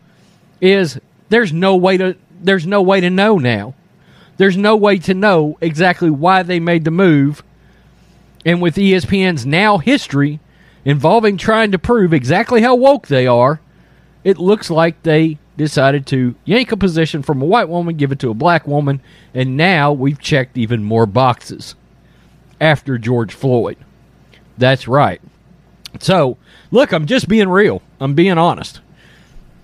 is 0.62 1.00
there's 1.30 1.54
no 1.54 1.76
way 1.76 1.98
to 1.98 2.16
there's 2.46 2.66
no 2.66 2.82
way 2.82 3.02
to 3.02 3.10
know 3.10 3.38
now. 3.38 3.74
There's 4.38 4.58
no 4.58 4.76
way 4.76 4.98
to 5.00 5.14
know 5.14 5.58
exactly 5.62 6.10
why 6.10 6.44
they 6.44 6.60
made 6.60 6.84
the 6.84 6.92
move. 6.92 7.44
And 8.46 8.62
with 8.62 8.76
ESPN's 8.76 9.46
now 9.46 9.78
history, 9.78 10.40
involving 10.84 11.38
trying 11.38 11.72
to 11.72 11.80
prove 11.80 12.14
exactly 12.14 12.62
how 12.62 12.76
woke 12.76 13.08
they 13.08 13.28
are, 13.28 13.60
it 14.24 14.38
looks 14.38 14.70
like 14.70 15.02
they 15.04 15.38
decided 15.58 16.06
to 16.08 16.36
yank 16.44 16.72
a 16.72 16.78
position 16.78 17.24
from 17.24 17.42
a 17.42 17.46
white 17.46 17.70
woman, 17.70 17.96
give 17.96 18.12
it 18.12 18.20
to 18.20 18.30
a 18.30 18.36
black 18.36 18.68
woman, 18.68 19.02
and 19.34 19.56
now 19.58 19.92
we've 19.94 20.20
checked 20.20 20.58
even 20.58 20.84
more 20.84 21.06
boxes 21.06 21.76
after 22.60 22.98
George 22.98 23.34
Floyd. 23.34 23.78
That's 24.58 24.88
right. 24.88 25.22
So, 26.00 26.38
look, 26.72 26.92
I'm 26.92 27.06
just 27.06 27.28
being 27.28 27.50
real. 27.50 27.82
I'm 28.00 28.14
being 28.14 28.38
honest. 28.38 28.82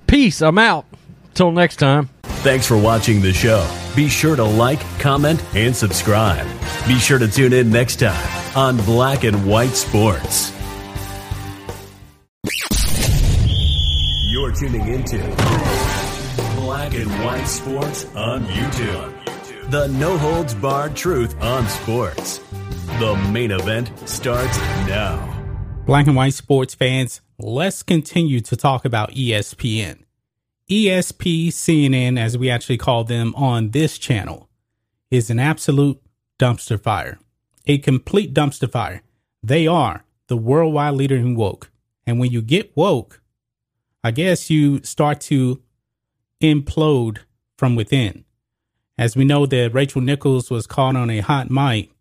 Peace. 0.07 0.41
I'm 0.41 0.57
out. 0.57 0.85
Till 1.33 1.51
next 1.51 1.77
time. 1.77 2.09
Thanks 2.43 2.65
for 2.65 2.75
watching 2.75 3.21
the 3.21 3.31
show. 3.31 3.69
Be 3.95 4.09
sure 4.09 4.35
to 4.35 4.43
like, 4.43 4.79
comment, 4.97 5.43
and 5.53 5.75
subscribe. 5.75 6.47
Be 6.87 6.97
sure 6.97 7.19
to 7.19 7.27
tune 7.27 7.53
in 7.53 7.69
next 7.69 7.97
time 7.99 8.57
on 8.57 8.77
Black 8.77 9.23
and 9.25 9.45
White 9.45 9.75
Sports. 9.75 10.51
You're 14.25 14.51
tuning 14.55 14.87
into 14.87 15.19
Black 16.55 16.95
and 16.95 17.11
White 17.23 17.45
Sports 17.45 18.05
on 18.15 18.43
YouTube. 18.45 19.69
The 19.69 19.89
no 19.89 20.17
holds 20.17 20.55
barred 20.55 20.95
truth 20.95 21.39
on 21.43 21.67
sports. 21.67 22.39
The 22.97 23.15
main 23.31 23.51
event 23.51 23.91
starts 24.09 24.57
now. 24.87 25.27
Black 25.85 26.07
and 26.07 26.15
white 26.15 26.33
sports 26.33 26.73
fans, 26.73 27.21
let's 27.37 27.83
continue 27.83 28.39
to 28.41 28.55
talk 28.55 28.83
about 28.83 29.11
ESPN. 29.11 30.05
ESP 30.71 31.49
CNN, 31.49 32.17
as 32.17 32.37
we 32.37 32.49
actually 32.49 32.77
call 32.77 33.03
them 33.03 33.35
on 33.35 33.71
this 33.71 33.97
channel, 33.97 34.47
is 35.09 35.29
an 35.29 35.37
absolute 35.37 36.01
dumpster 36.39 36.81
fire, 36.81 37.19
a 37.67 37.77
complete 37.77 38.33
dumpster 38.33 38.71
fire. 38.71 39.01
They 39.43 39.67
are 39.67 40.05
the 40.27 40.37
worldwide 40.37 40.93
leader 40.93 41.17
in 41.17 41.35
woke. 41.35 41.69
And 42.07 42.19
when 42.19 42.31
you 42.31 42.41
get 42.41 42.71
woke, 42.73 43.21
I 44.01 44.11
guess 44.11 44.49
you 44.49 44.81
start 44.83 45.19
to 45.21 45.61
implode 46.41 47.17
from 47.57 47.75
within. 47.75 48.23
As 48.97 49.17
we 49.17 49.25
know 49.25 49.45
that 49.45 49.73
Rachel 49.73 49.99
Nichols 49.99 50.49
was 50.49 50.67
caught 50.67 50.95
on 50.95 51.09
a 51.09 51.19
hot 51.19 51.51
mic, 51.51 51.91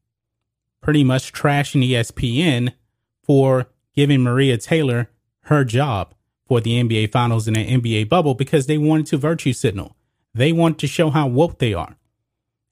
pretty 0.81 1.03
much 1.03 1.33
trashing 1.33 1.85
ESPN 1.91 2.75
for 3.21 3.67
giving 3.97 4.23
Maria 4.23 4.59
Taylor 4.59 5.11
her 5.47 5.65
job 5.65 6.15
for 6.51 6.61
the 6.61 6.83
NBA 6.83 7.13
Finals 7.13 7.47
in 7.47 7.55
an 7.55 7.81
NBA 7.81 8.09
bubble 8.09 8.35
because 8.35 8.67
they 8.67 8.77
wanted 8.77 9.07
to 9.07 9.17
virtue 9.17 9.53
signal. 9.53 9.95
They 10.35 10.51
wanted 10.51 10.81
to 10.81 10.89
show 10.89 11.11
how 11.11 11.29
woke 11.29 11.61
they 11.61 11.73
are. 11.73 11.97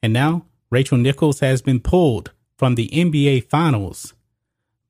And 0.02 0.12
now 0.12 0.46
Rachel 0.68 0.98
Nichols 0.98 1.38
has 1.38 1.62
been 1.62 1.78
pulled 1.78 2.32
from 2.56 2.74
the 2.74 2.88
NBA 2.88 3.48
Finals 3.48 4.14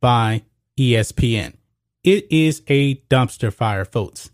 by 0.01 0.45
ESPN. 0.79 1.53
It 2.03 2.27
is 2.33 2.63
a 2.67 2.95
dumpster 3.11 3.53
fire, 3.53 3.85
folks. 3.85 4.31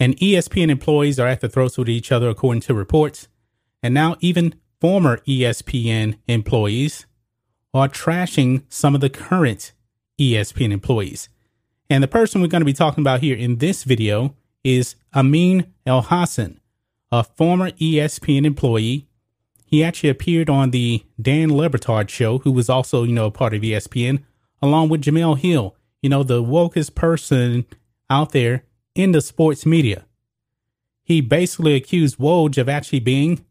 And 0.00 0.16
ESPN 0.16 0.68
employees 0.68 1.20
are 1.20 1.28
at 1.28 1.40
the 1.40 1.48
throats 1.48 1.78
with 1.78 1.88
each 1.88 2.10
other, 2.10 2.28
according 2.28 2.62
to 2.62 2.74
reports. 2.74 3.28
And 3.84 3.94
now, 3.94 4.16
even 4.18 4.56
former 4.80 5.18
ESPN 5.28 6.18
employees 6.26 7.06
are 7.72 7.88
trashing 7.88 8.64
some 8.68 8.96
of 8.96 9.00
the 9.00 9.10
current 9.10 9.70
ESPN 10.18 10.72
employees. 10.72 11.28
And 11.92 12.02
the 12.02 12.08
person 12.08 12.40
we're 12.40 12.46
going 12.46 12.62
to 12.62 12.64
be 12.64 12.72
talking 12.72 13.02
about 13.02 13.20
here 13.20 13.36
in 13.36 13.58
this 13.58 13.84
video 13.84 14.34
is 14.64 14.96
Amin 15.14 15.74
Elhassan, 15.86 16.56
a 17.10 17.22
former 17.22 17.70
ESPN 17.72 18.46
employee. 18.46 19.08
He 19.66 19.84
actually 19.84 20.08
appeared 20.08 20.48
on 20.48 20.70
the 20.70 21.04
Dan 21.20 21.54
Le 21.54 21.68
Batard 21.68 22.08
show, 22.08 22.38
who 22.38 22.50
was 22.50 22.70
also, 22.70 23.02
you 23.02 23.12
know, 23.12 23.26
a 23.26 23.30
part 23.30 23.52
of 23.52 23.60
ESPN, 23.60 24.22
along 24.62 24.88
with 24.88 25.02
Jemele 25.02 25.36
Hill, 25.36 25.76
you 26.00 26.08
know, 26.08 26.22
the 26.22 26.42
wokest 26.42 26.94
person 26.94 27.66
out 28.08 28.32
there 28.32 28.64
in 28.94 29.12
the 29.12 29.20
sports 29.20 29.66
media. 29.66 30.06
He 31.02 31.20
basically 31.20 31.74
accused 31.74 32.16
Woj 32.16 32.56
of 32.56 32.70
actually 32.70 33.00
being 33.00 33.44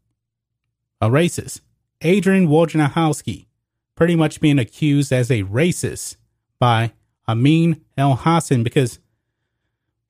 a 1.00 1.08
racist. 1.08 1.60
Adrian 2.00 2.48
Wojnarowski 2.48 3.46
pretty 3.94 4.16
much 4.16 4.40
being 4.40 4.58
accused 4.58 5.12
as 5.12 5.30
a 5.30 5.44
racist 5.44 6.16
by 6.58 6.90
Amin 7.32 7.80
Elhassan 7.96 8.62
because 8.62 8.98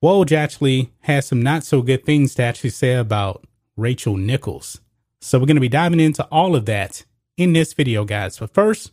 Woj 0.02 0.32
actually 0.32 0.92
has 1.02 1.26
some 1.26 1.42
not 1.42 1.64
so 1.64 1.80
good 1.80 2.04
things 2.04 2.34
to 2.34 2.42
actually 2.42 2.70
say 2.70 2.94
about 2.94 3.46
Rachel 3.76 4.16
Nichols. 4.16 4.80
So 5.20 5.38
we're 5.38 5.46
going 5.46 5.56
to 5.56 5.60
be 5.60 5.68
diving 5.68 6.00
into 6.00 6.24
all 6.24 6.56
of 6.56 6.66
that 6.66 7.04
in 7.36 7.52
this 7.52 7.72
video, 7.72 8.04
guys. 8.04 8.38
But 8.38 8.52
first, 8.52 8.90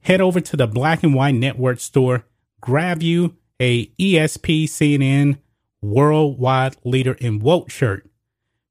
head 0.00 0.22
over 0.22 0.40
to 0.40 0.56
the 0.56 0.66
Black 0.66 1.02
and 1.02 1.14
White 1.14 1.34
Network 1.34 1.80
store, 1.80 2.24
grab 2.62 3.02
you 3.02 3.36
a 3.60 3.86
ESP 3.88 4.64
CNN 4.64 5.38
Worldwide 5.82 6.76
Leader 6.84 7.12
in 7.14 7.38
Woke 7.38 7.70
shirt. 7.70 8.08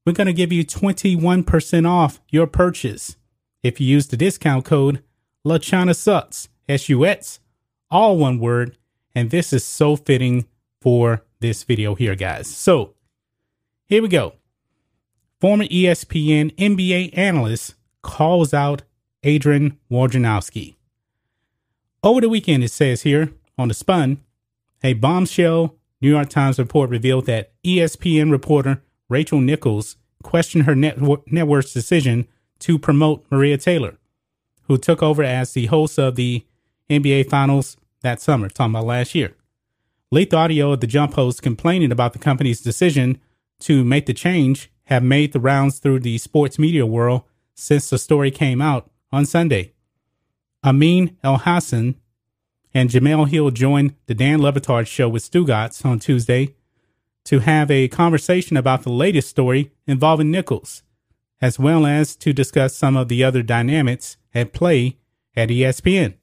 We're 0.05 0.13
going 0.13 0.27
to 0.27 0.33
give 0.33 0.51
you 0.51 0.65
21% 0.65 1.87
off 1.87 2.19
your 2.29 2.47
purchase 2.47 3.15
if 3.61 3.79
you 3.79 3.85
use 3.85 4.07
the 4.07 4.17
discount 4.17 4.65
code 4.65 5.03
LaChana 5.45 5.95
Sucks, 5.95 6.49
S-U-X, 6.67 7.39
all 7.91 8.17
one 8.17 8.39
word. 8.39 8.77
And 9.13 9.29
this 9.29 9.51
is 9.51 9.65
so 9.65 9.95
fitting 9.95 10.45
for 10.79 11.23
this 11.41 11.63
video 11.63 11.95
here, 11.95 12.15
guys. 12.15 12.47
So 12.47 12.93
here 13.85 14.01
we 14.01 14.07
go. 14.07 14.33
Former 15.41 15.65
ESPN 15.65 16.55
NBA 16.55 17.17
analyst 17.17 17.75
calls 18.01 18.53
out 18.53 18.83
Adrian 19.23 19.77
Wojnarowski. 19.91 20.75
Over 22.03 22.21
the 22.21 22.29
weekend, 22.29 22.63
it 22.63 22.71
says 22.71 23.01
here 23.01 23.33
on 23.57 23.67
the 23.67 23.73
Spun, 23.73 24.21
a 24.83 24.93
bombshell 24.93 25.75
New 26.01 26.09
York 26.09 26.29
Times 26.29 26.57
report 26.57 26.89
revealed 26.89 27.27
that 27.27 27.51
ESPN 27.63 28.31
reporter 28.31 28.81
Rachel 29.09 29.39
Nichols 29.39 29.97
questioned 30.23 30.63
her 30.63 30.75
network, 30.75 31.31
network's 31.31 31.73
decision 31.73 32.27
to 32.59 32.79
promote 32.79 33.25
Maria 33.29 33.57
Taylor, 33.57 33.97
who 34.63 34.77
took 34.77 35.03
over 35.03 35.23
as 35.23 35.53
the 35.53 35.67
host 35.67 35.99
of 35.99 36.15
the 36.15 36.45
NBA 36.89 37.29
Finals 37.29 37.77
that 38.01 38.21
summer, 38.21 38.49
talking 38.49 38.73
about 38.73 38.85
last 38.85 39.15
year. 39.15 39.35
Leaked 40.11 40.33
audio 40.33 40.73
of 40.73 40.81
the 40.81 40.87
jump 40.87 41.13
host 41.13 41.41
complaining 41.41 41.91
about 41.91 42.13
the 42.13 42.19
company's 42.19 42.61
decision 42.61 43.19
to 43.61 43.83
make 43.83 44.05
the 44.05 44.13
change 44.13 44.69
have 44.85 45.03
made 45.03 45.31
the 45.31 45.39
rounds 45.39 45.79
through 45.79 45.99
the 45.99 46.17
sports 46.17 46.59
media 46.59 46.85
world 46.85 47.23
since 47.55 47.89
the 47.89 47.97
story 47.97 48.31
came 48.31 48.61
out 48.61 48.89
on 49.11 49.25
Sunday. 49.25 49.73
Amin 50.63 51.17
Elhassan 51.23 51.95
and 52.73 52.89
Jemele 52.89 53.29
Hill 53.29 53.51
joined 53.51 53.95
the 54.07 54.13
Dan 54.13 54.41
Le 54.41 54.51
Batard 54.51 54.87
show 54.87 55.09
with 55.09 55.29
Stugotz 55.29 55.85
on 55.85 55.99
Tuesday 55.99 56.55
to 57.25 57.39
have 57.39 57.69
a 57.69 57.87
conversation 57.87 58.57
about 58.57 58.83
the 58.83 58.89
latest 58.89 59.29
story 59.29 59.71
involving 59.85 60.31
Nichols, 60.31 60.83
as 61.41 61.59
well 61.59 61.85
as 61.85 62.15
to 62.17 62.33
discuss 62.33 62.75
some 62.75 62.97
of 62.97 63.07
the 63.07 63.23
other 63.23 63.43
dynamics 63.43 64.17
at 64.33 64.53
play 64.53 64.97
at 65.35 65.49
ESPN. 65.49 66.15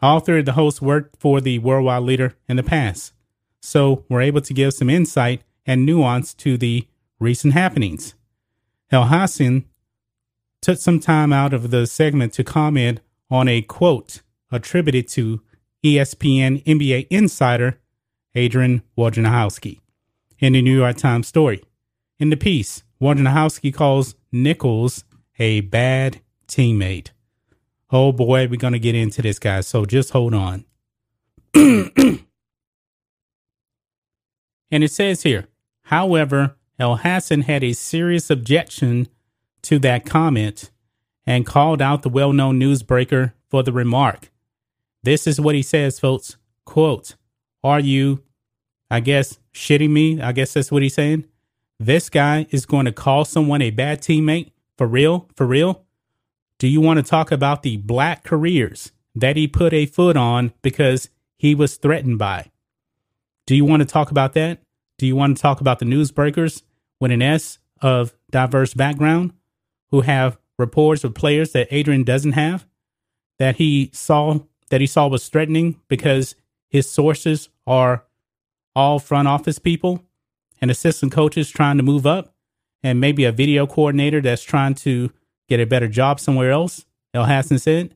All 0.00 0.20
three 0.20 0.40
of 0.40 0.44
the 0.44 0.52
hosts 0.52 0.80
worked 0.80 1.20
for 1.20 1.40
the 1.40 1.58
worldwide 1.58 2.02
leader 2.02 2.36
in 2.48 2.56
the 2.56 2.62
past, 2.62 3.12
so 3.60 4.04
we're 4.08 4.20
able 4.22 4.40
to 4.42 4.54
give 4.54 4.74
some 4.74 4.88
insight 4.88 5.42
and 5.66 5.84
nuance 5.84 6.34
to 6.34 6.56
the 6.56 6.86
recent 7.18 7.52
happenings. 7.52 8.14
Elhassan 8.92 9.64
took 10.62 10.78
some 10.78 11.00
time 11.00 11.32
out 11.32 11.52
of 11.52 11.70
the 11.70 11.86
segment 11.86 12.32
to 12.34 12.44
comment 12.44 13.00
on 13.30 13.48
a 13.48 13.62
quote 13.62 14.22
attributed 14.50 15.08
to 15.08 15.42
ESPN 15.84 16.64
NBA 16.64 17.06
insider 17.10 17.78
Adrian 18.34 18.82
Wojnarowski 18.96 19.80
in 20.38 20.52
the 20.52 20.62
New 20.62 20.76
York 20.76 20.96
Times 20.96 21.26
story. 21.26 21.62
In 22.18 22.30
the 22.30 22.36
piece, 22.36 22.82
Wojnarowski 23.00 23.72
calls 23.72 24.14
Nichols 24.32 25.04
a 25.38 25.60
bad 25.62 26.20
teammate. 26.46 27.10
Oh 27.90 28.12
boy, 28.12 28.46
we're 28.48 28.56
going 28.56 28.74
to 28.74 28.78
get 28.78 28.94
into 28.94 29.22
this, 29.22 29.38
guys. 29.38 29.66
So 29.66 29.84
just 29.86 30.10
hold 30.10 30.34
on. 30.34 30.64
and 31.54 32.20
it 34.70 34.92
says 34.92 35.22
here, 35.22 35.48
however, 35.84 36.56
Elhassan 36.78 37.44
had 37.44 37.64
a 37.64 37.72
serious 37.72 38.28
objection 38.30 39.08
to 39.62 39.78
that 39.80 40.04
comment 40.04 40.70
and 41.26 41.46
called 41.46 41.80
out 41.80 42.02
the 42.02 42.08
well 42.08 42.32
known 42.32 42.60
newsbreaker 42.60 43.32
for 43.48 43.62
the 43.62 43.72
remark. 43.72 44.30
This 45.02 45.26
is 45.26 45.40
what 45.40 45.54
he 45.54 45.62
says, 45.62 45.98
folks. 45.98 46.36
Quote, 46.64 47.14
Are 47.64 47.80
you, 47.80 48.22
I 48.90 49.00
guess, 49.00 49.38
shitting 49.54 49.90
me? 49.90 50.20
I 50.20 50.32
guess 50.32 50.52
that's 50.52 50.70
what 50.70 50.82
he's 50.82 50.94
saying. 50.94 51.24
This 51.80 52.10
guy 52.10 52.46
is 52.50 52.66
going 52.66 52.84
to 52.84 52.92
call 52.92 53.24
someone 53.24 53.62
a 53.62 53.70
bad 53.70 54.02
teammate? 54.02 54.52
For 54.76 54.86
real? 54.86 55.28
For 55.34 55.46
real? 55.46 55.84
Do 56.58 56.66
you 56.66 56.80
want 56.80 56.98
to 56.98 57.08
talk 57.08 57.30
about 57.30 57.62
the 57.62 57.76
black 57.76 58.24
careers 58.24 58.90
that 59.14 59.36
he 59.36 59.46
put 59.46 59.72
a 59.72 59.86
foot 59.86 60.16
on 60.16 60.52
because 60.60 61.08
he 61.36 61.54
was 61.54 61.76
threatened 61.76 62.18
by? 62.18 62.50
Do 63.46 63.54
you 63.54 63.64
want 63.64 63.80
to 63.80 63.86
talk 63.86 64.10
about 64.10 64.32
that? 64.34 64.60
Do 64.98 65.06
you 65.06 65.14
want 65.14 65.36
to 65.36 65.42
talk 65.42 65.60
about 65.60 65.78
the 65.78 65.84
newsbreakers 65.84 66.62
with 66.98 67.12
an 67.12 67.22
S 67.22 67.58
of 67.80 68.12
diverse 68.30 68.74
background 68.74 69.32
who 69.90 70.00
have 70.00 70.38
reports 70.58 71.04
of 71.04 71.14
players 71.14 71.52
that 71.52 71.68
Adrian 71.70 72.02
doesn't 72.02 72.32
have 72.32 72.66
that 73.38 73.56
he 73.56 73.90
saw 73.92 74.40
that 74.70 74.80
he 74.80 74.86
saw 74.86 75.06
was 75.06 75.28
threatening 75.28 75.80
because 75.88 76.34
his 76.68 76.90
sources 76.90 77.48
are 77.66 78.04
all 78.74 78.98
front 78.98 79.28
office 79.28 79.58
people 79.58 80.04
and 80.60 80.70
assistant 80.70 81.12
coaches 81.12 81.48
trying 81.48 81.76
to 81.76 81.82
move 81.82 82.04
up, 82.04 82.34
and 82.82 83.00
maybe 83.00 83.24
a 83.24 83.32
video 83.32 83.66
coordinator 83.66 84.20
that's 84.20 84.42
trying 84.42 84.74
to 84.74 85.12
get 85.48 85.60
a 85.60 85.66
better 85.66 85.88
job 85.88 86.20
somewhere 86.20 86.50
else, 86.50 86.84
Elhassan 87.14 87.60
said. 87.60 87.94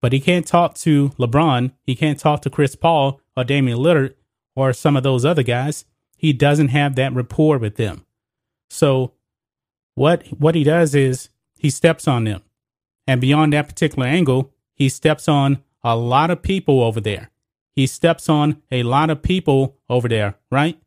But 0.00 0.12
he 0.12 0.20
can't 0.20 0.46
talk 0.46 0.74
to 0.76 1.10
LeBron. 1.10 1.72
He 1.82 1.94
can't 1.94 2.18
talk 2.18 2.42
to 2.42 2.50
Chris 2.50 2.76
Paul 2.76 3.20
or 3.36 3.44
Damian 3.44 3.78
Lillard 3.78 4.14
or 4.54 4.72
some 4.72 4.96
of 4.96 5.02
those 5.02 5.24
other 5.24 5.42
guys. 5.42 5.84
He 6.16 6.32
doesn't 6.32 6.68
have 6.68 6.94
that 6.96 7.12
rapport 7.12 7.58
with 7.58 7.76
them. 7.76 8.04
So 8.70 9.12
what 9.94 10.26
what 10.28 10.54
he 10.54 10.64
does 10.64 10.94
is 10.94 11.30
he 11.58 11.70
steps 11.70 12.06
on 12.06 12.24
them. 12.24 12.42
And 13.06 13.20
beyond 13.20 13.52
that 13.52 13.68
particular 13.68 14.06
angle, 14.06 14.52
he 14.74 14.88
steps 14.88 15.28
on 15.28 15.62
a 15.82 15.96
lot 15.96 16.30
of 16.30 16.42
people 16.42 16.82
over 16.82 17.00
there. 17.00 17.30
He 17.72 17.86
steps 17.86 18.28
on 18.28 18.62
a 18.70 18.82
lot 18.82 19.10
of 19.10 19.22
people 19.22 19.76
over 19.88 20.08
there, 20.08 20.34
right? 20.50 20.80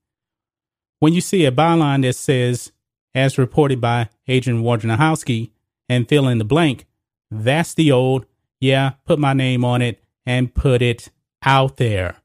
When 0.99 1.13
you 1.13 1.21
see 1.21 1.45
a 1.45 1.51
byline 1.51 2.03
that 2.03 2.13
says, 2.13 2.71
as 3.15 3.37
reported 3.37 3.81
by 3.81 4.09
Adrian 4.27 4.61
Wojnarowski, 4.61 5.51
and 5.89 6.07
fill 6.07 6.27
in 6.27 6.37
the 6.37 6.45
blank, 6.45 6.85
that's 7.29 7.73
the 7.73 7.91
old, 7.91 8.25
yeah, 8.59 8.91
put 9.05 9.19
my 9.19 9.33
name 9.33 9.63
on 9.65 9.81
it 9.81 10.03
and 10.25 10.53
put 10.53 10.81
it 10.81 11.09
out 11.43 11.77
there. 11.77 12.17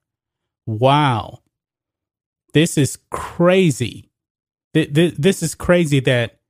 Wow. 0.66 1.40
This 2.52 2.76
is 2.78 2.98
crazy. 3.10 4.10
This 4.72 5.42
is 5.42 5.54
crazy 5.54 6.00
that 6.00 6.40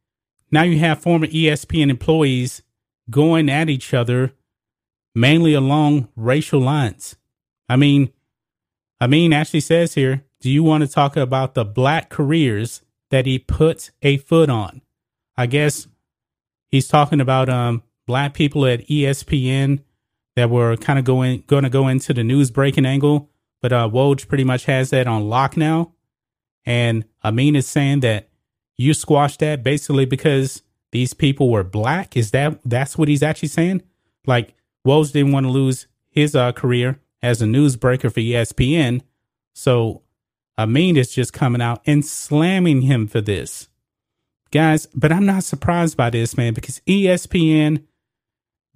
now 0.51 0.63
you 0.63 0.79
have 0.79 1.03
former 1.03 1.27
ESPN 1.27 1.91
employees 1.91 2.63
going 3.11 3.49
at 3.49 3.69
each 3.69 3.95
other 3.95 4.33
mainly 5.15 5.55
along 5.55 6.09
racial 6.15 6.61
lines. 6.61 7.17
I 7.69 7.77
mean, 7.77 8.13
I 9.01 9.07
mean, 9.07 9.33
actually 9.33 9.61
says 9.61 9.95
here, 9.95 10.25
do 10.41 10.51
you 10.51 10.63
want 10.63 10.83
to 10.83 10.89
talk 10.89 11.17
about 11.17 11.55
the 11.55 11.65
black 11.65 12.11
careers 12.11 12.83
that 13.11 13.27
he 13.27 13.39
puts 13.39 13.91
a 14.03 14.19
foot 14.19 14.51
on? 14.51 14.83
I 15.37 15.47
guess 15.47 15.89
he's 16.77 16.89
talking 16.89 17.21
about 17.21 17.49
um 17.49 17.83
black 18.07 18.35
people 18.35 18.65
at 18.67 18.87
ESPN 18.87 19.81
that 20.37 20.51
were 20.51 20.77
kind 20.77 20.99
of 20.99 21.05
going 21.05 21.43
going 21.47 21.65
to 21.65 21.71
go 21.71 21.89
into 21.89 22.15
the 22.15 22.23
news 22.23 22.51
breaking 22.51 22.87
angle, 22.87 23.31
but 23.61 23.73
uh 23.73 23.89
Woj 23.89 24.29
pretty 24.29 24.45
much 24.45 24.67
has 24.67 24.91
that 24.91 25.07
on 25.07 25.29
lock 25.29 25.57
now. 25.57 25.93
And 26.65 27.05
Amin 27.25 27.57
is 27.57 27.67
saying 27.67 28.01
that 28.01 28.29
you 28.77 28.93
squashed 28.93 29.41
that 29.41 29.63
basically 29.63 30.05
because 30.05 30.63
these 30.93 31.15
people 31.15 31.51
were 31.51 31.65
black. 31.65 32.17
Is 32.17 32.31
that 32.33 32.61
that's 32.65 32.97
what 32.99 33.09
he's 33.09 33.23
actually 33.23 33.49
saying? 33.49 33.83
Like 34.27 34.55
Woj 34.87 35.13
didn't 35.13 35.33
want 35.33 35.47
to 35.47 35.51
lose 35.51 35.87
his 36.11 36.37
uh, 36.37 36.53
career 36.53 37.01
as 37.23 37.43
a 37.43 37.47
newsbreaker 37.47 38.13
for 38.13 38.21
ESPN, 38.21 39.01
so 39.55 40.03
Amin 40.59 40.97
is 40.97 41.13
just 41.13 41.33
coming 41.33 41.61
out 41.61 41.83
and 41.87 42.05
slamming 42.05 42.83
him 42.83 43.07
for 43.07 43.21
this, 43.21 43.69
guys. 44.57 44.87
But 44.95 45.13
I'm 45.13 45.27
not 45.27 45.45
surprised 45.45 45.97
by 45.97 46.11
this, 46.11 46.37
man, 46.37 46.55
because 46.55 46.81
ESPN 46.87 47.85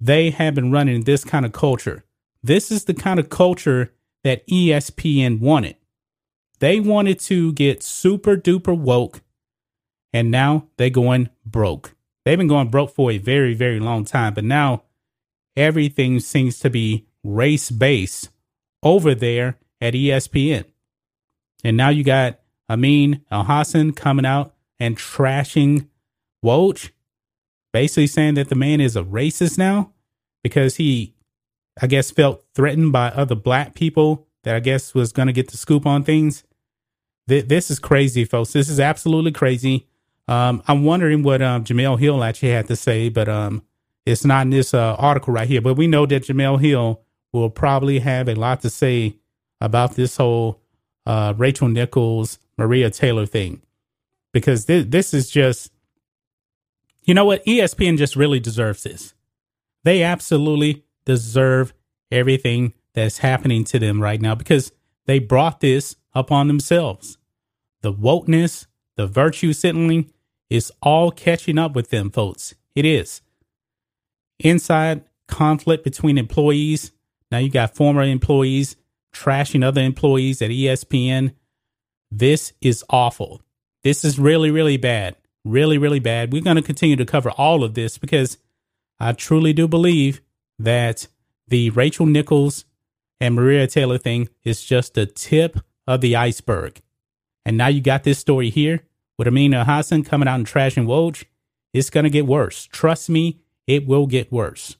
they 0.01 0.31
have 0.31 0.55
been 0.55 0.71
running 0.71 1.03
this 1.03 1.23
kind 1.23 1.45
of 1.45 1.51
culture. 1.51 2.03
This 2.41 2.71
is 2.71 2.85
the 2.85 2.93
kind 2.95 3.19
of 3.19 3.29
culture 3.29 3.93
that 4.23 4.45
ESPN 4.47 5.39
wanted. 5.39 5.75
They 6.59 6.79
wanted 6.79 7.19
to 7.21 7.53
get 7.53 7.83
super 7.83 8.35
duper 8.35 8.75
woke, 8.77 9.21
and 10.11 10.31
now 10.31 10.67
they're 10.77 10.89
going 10.89 11.29
broke. 11.45 11.95
They've 12.25 12.37
been 12.37 12.47
going 12.47 12.69
broke 12.69 12.93
for 12.93 13.11
a 13.11 13.19
very, 13.19 13.53
very 13.53 13.79
long 13.79 14.05
time, 14.05 14.33
but 14.33 14.43
now 14.43 14.83
everything 15.55 16.19
seems 16.19 16.59
to 16.59 16.69
be 16.69 17.05
race 17.23 17.69
based 17.69 18.29
over 18.81 19.13
there 19.13 19.59
at 19.79 19.93
ESPN. 19.93 20.65
And 21.63 21.77
now 21.77 21.89
you 21.89 22.03
got 22.03 22.39
Amin 22.69 23.23
Al 23.29 23.43
Hassan 23.43 23.93
coming 23.93 24.25
out 24.25 24.55
and 24.81 24.97
trashing 24.97 25.87
Woj, 26.43 26.89
basically 27.71 28.07
saying 28.07 28.33
that 28.33 28.49
the 28.49 28.55
man 28.55 28.81
is 28.81 28.95
a 28.95 29.03
racist 29.03 29.55
now 29.55 29.93
because 30.43 30.77
he, 30.77 31.13
I 31.79 31.85
guess, 31.85 32.09
felt 32.09 32.43
threatened 32.55 32.91
by 32.91 33.09
other 33.09 33.35
black 33.35 33.75
people 33.75 34.27
that 34.43 34.55
I 34.55 34.59
guess 34.59 34.95
was 34.95 35.11
going 35.11 35.27
to 35.27 35.33
get 35.33 35.51
the 35.51 35.57
scoop 35.57 35.85
on 35.85 36.03
things. 36.03 36.43
This 37.27 37.69
is 37.69 37.77
crazy, 37.77 38.25
folks. 38.25 38.53
This 38.53 38.69
is 38.69 38.79
absolutely 38.79 39.31
crazy. 39.31 39.87
Um, 40.27 40.63
I'm 40.67 40.83
wondering 40.83 41.21
what 41.21 41.43
um, 41.43 41.63
Jemele 41.63 41.99
Hill 41.99 42.23
actually 42.23 42.49
had 42.49 42.67
to 42.67 42.75
say, 42.75 43.09
but 43.09 43.29
um, 43.29 43.61
it's 44.07 44.25
not 44.25 44.41
in 44.41 44.49
this 44.49 44.73
uh, 44.73 44.95
article 44.95 45.31
right 45.31 45.47
here. 45.47 45.61
But 45.61 45.75
we 45.75 45.85
know 45.85 46.07
that 46.07 46.23
Jemele 46.23 46.59
Hill 46.59 47.01
will 47.31 47.51
probably 47.51 47.99
have 47.99 48.27
a 48.27 48.33
lot 48.33 48.61
to 48.61 48.69
say 48.71 49.17
about 49.61 49.93
this 49.93 50.17
whole 50.17 50.59
uh, 51.05 51.35
Rachel 51.37 51.67
Nichols, 51.67 52.39
Maria 52.57 52.89
Taylor 52.89 53.27
thing, 53.27 53.61
because 54.33 54.65
th- 54.65 54.89
this 54.89 55.13
is 55.13 55.29
just, 55.29 55.71
you 57.03 57.13
know 57.13 57.25
what? 57.25 57.45
ESPN 57.45 57.97
just 57.97 58.15
really 58.15 58.39
deserves 58.39 58.83
this. 58.83 59.13
They 59.83 60.03
absolutely 60.03 60.83
deserve 61.05 61.73
everything 62.11 62.73
that's 62.93 63.19
happening 63.19 63.63
to 63.65 63.79
them 63.79 64.01
right 64.01 64.21
now 64.21 64.35
because 64.35 64.71
they 65.05 65.19
brought 65.19 65.61
this 65.61 65.95
upon 66.13 66.47
themselves. 66.47 67.17
The 67.81 67.93
wokeness, 67.93 68.67
the 68.95 69.07
virtue 69.07 69.53
signaling, 69.53 70.11
is 70.49 70.71
all 70.81 71.11
catching 71.11 71.57
up 71.57 71.73
with 71.73 71.89
them, 71.89 72.11
folks. 72.11 72.53
It 72.75 72.85
is. 72.85 73.21
Inside 74.39 75.03
conflict 75.27 75.83
between 75.83 76.17
employees. 76.17 76.91
Now 77.31 77.39
you 77.39 77.49
got 77.49 77.75
former 77.75 78.03
employees 78.03 78.75
trashing 79.13 79.63
other 79.63 79.81
employees 79.81 80.41
at 80.41 80.51
ESPN. 80.51 81.33
This 82.09 82.53
is 82.61 82.83
awful. 82.89 83.41
This 83.83 84.05
is 84.05 84.19
really, 84.19 84.51
really 84.51 84.77
bad. 84.77 85.15
Really, 85.43 85.77
really 85.77 85.99
bad. 85.99 86.31
We're 86.31 86.43
going 86.43 86.57
to 86.57 86.61
continue 86.61 86.95
to 86.95 87.05
cover 87.05 87.31
all 87.31 87.63
of 87.63 87.73
this 87.73 87.97
because 87.97 88.37
I 88.99 89.13
truly 89.13 89.53
do 89.53 89.67
believe 89.67 90.21
that 90.59 91.07
the 91.47 91.71
Rachel 91.71 92.05
Nichols 92.05 92.65
and 93.19 93.35
Maria 93.35 93.67
Taylor 93.67 93.97
thing 93.97 94.29
is 94.43 94.63
just 94.63 94.93
the 94.93 95.05
tip 95.05 95.59
of 95.87 96.01
the 96.01 96.15
iceberg. 96.15 96.81
And 97.45 97.57
now 97.57 97.67
you 97.67 97.81
got 97.81 98.03
this 98.03 98.19
story 98.19 98.49
here 98.51 98.81
with 99.17 99.27
Amin 99.27 99.53
Hassan 99.53 100.03
coming 100.03 100.27
out 100.27 100.35
and 100.35 100.47
trashing 100.47 100.85
Woj, 100.85 101.25
it's 101.73 101.89
going 101.89 102.03
to 102.03 102.09
get 102.09 102.25
worse. 102.25 102.65
Trust 102.67 103.09
me, 103.09 103.39
it 103.67 103.87
will 103.87 104.07
get 104.07 104.31
worse. 104.31 104.77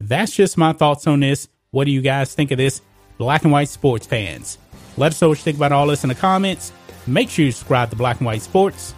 That's 0.00 0.34
just 0.34 0.58
my 0.58 0.72
thoughts 0.72 1.06
on 1.06 1.20
this. 1.20 1.48
What 1.70 1.84
do 1.84 1.90
you 1.90 2.02
guys 2.02 2.34
think 2.34 2.50
of 2.50 2.58
this? 2.58 2.82
Black 3.18 3.42
and 3.42 3.52
white 3.52 3.68
sports 3.68 4.06
fans. 4.06 4.58
Let 4.96 5.12
us 5.12 5.20
know 5.20 5.28
what 5.28 5.38
you 5.38 5.44
think 5.44 5.56
about 5.56 5.72
all 5.72 5.86
this 5.86 6.04
in 6.04 6.08
the 6.08 6.14
comments. 6.14 6.72
Make 7.06 7.30
sure 7.30 7.44
you 7.44 7.52
subscribe 7.52 7.90
to 7.90 7.96
Black 7.96 8.18
and 8.18 8.26
White 8.26 8.42
Sports, 8.42 8.94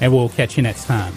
and 0.00 0.12
we'll 0.12 0.28
catch 0.28 0.56
you 0.56 0.62
next 0.62 0.86
time. 0.86 1.12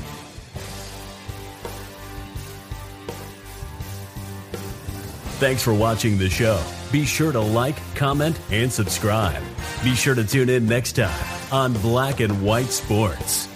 Thanks 5.39 5.63
for 5.63 5.73
watching 5.73 6.17
the 6.17 6.29
show. 6.29 6.61
Be 6.91 7.05
sure 7.05 7.31
to 7.31 7.39
like, 7.39 7.77
comment, 7.95 8.37
and 8.51 8.71
subscribe. 8.71 9.41
Be 9.83 9.95
sure 9.95 10.15
to 10.15 10.25
tune 10.25 10.49
in 10.49 10.65
next 10.65 10.93
time 10.93 11.53
on 11.53 11.73
Black 11.73 12.19
and 12.19 12.41
White 12.43 12.67
Sports. 12.67 13.47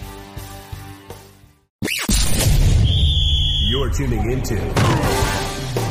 You're 3.68 3.90
tuning 3.90 4.30
into 4.30 4.56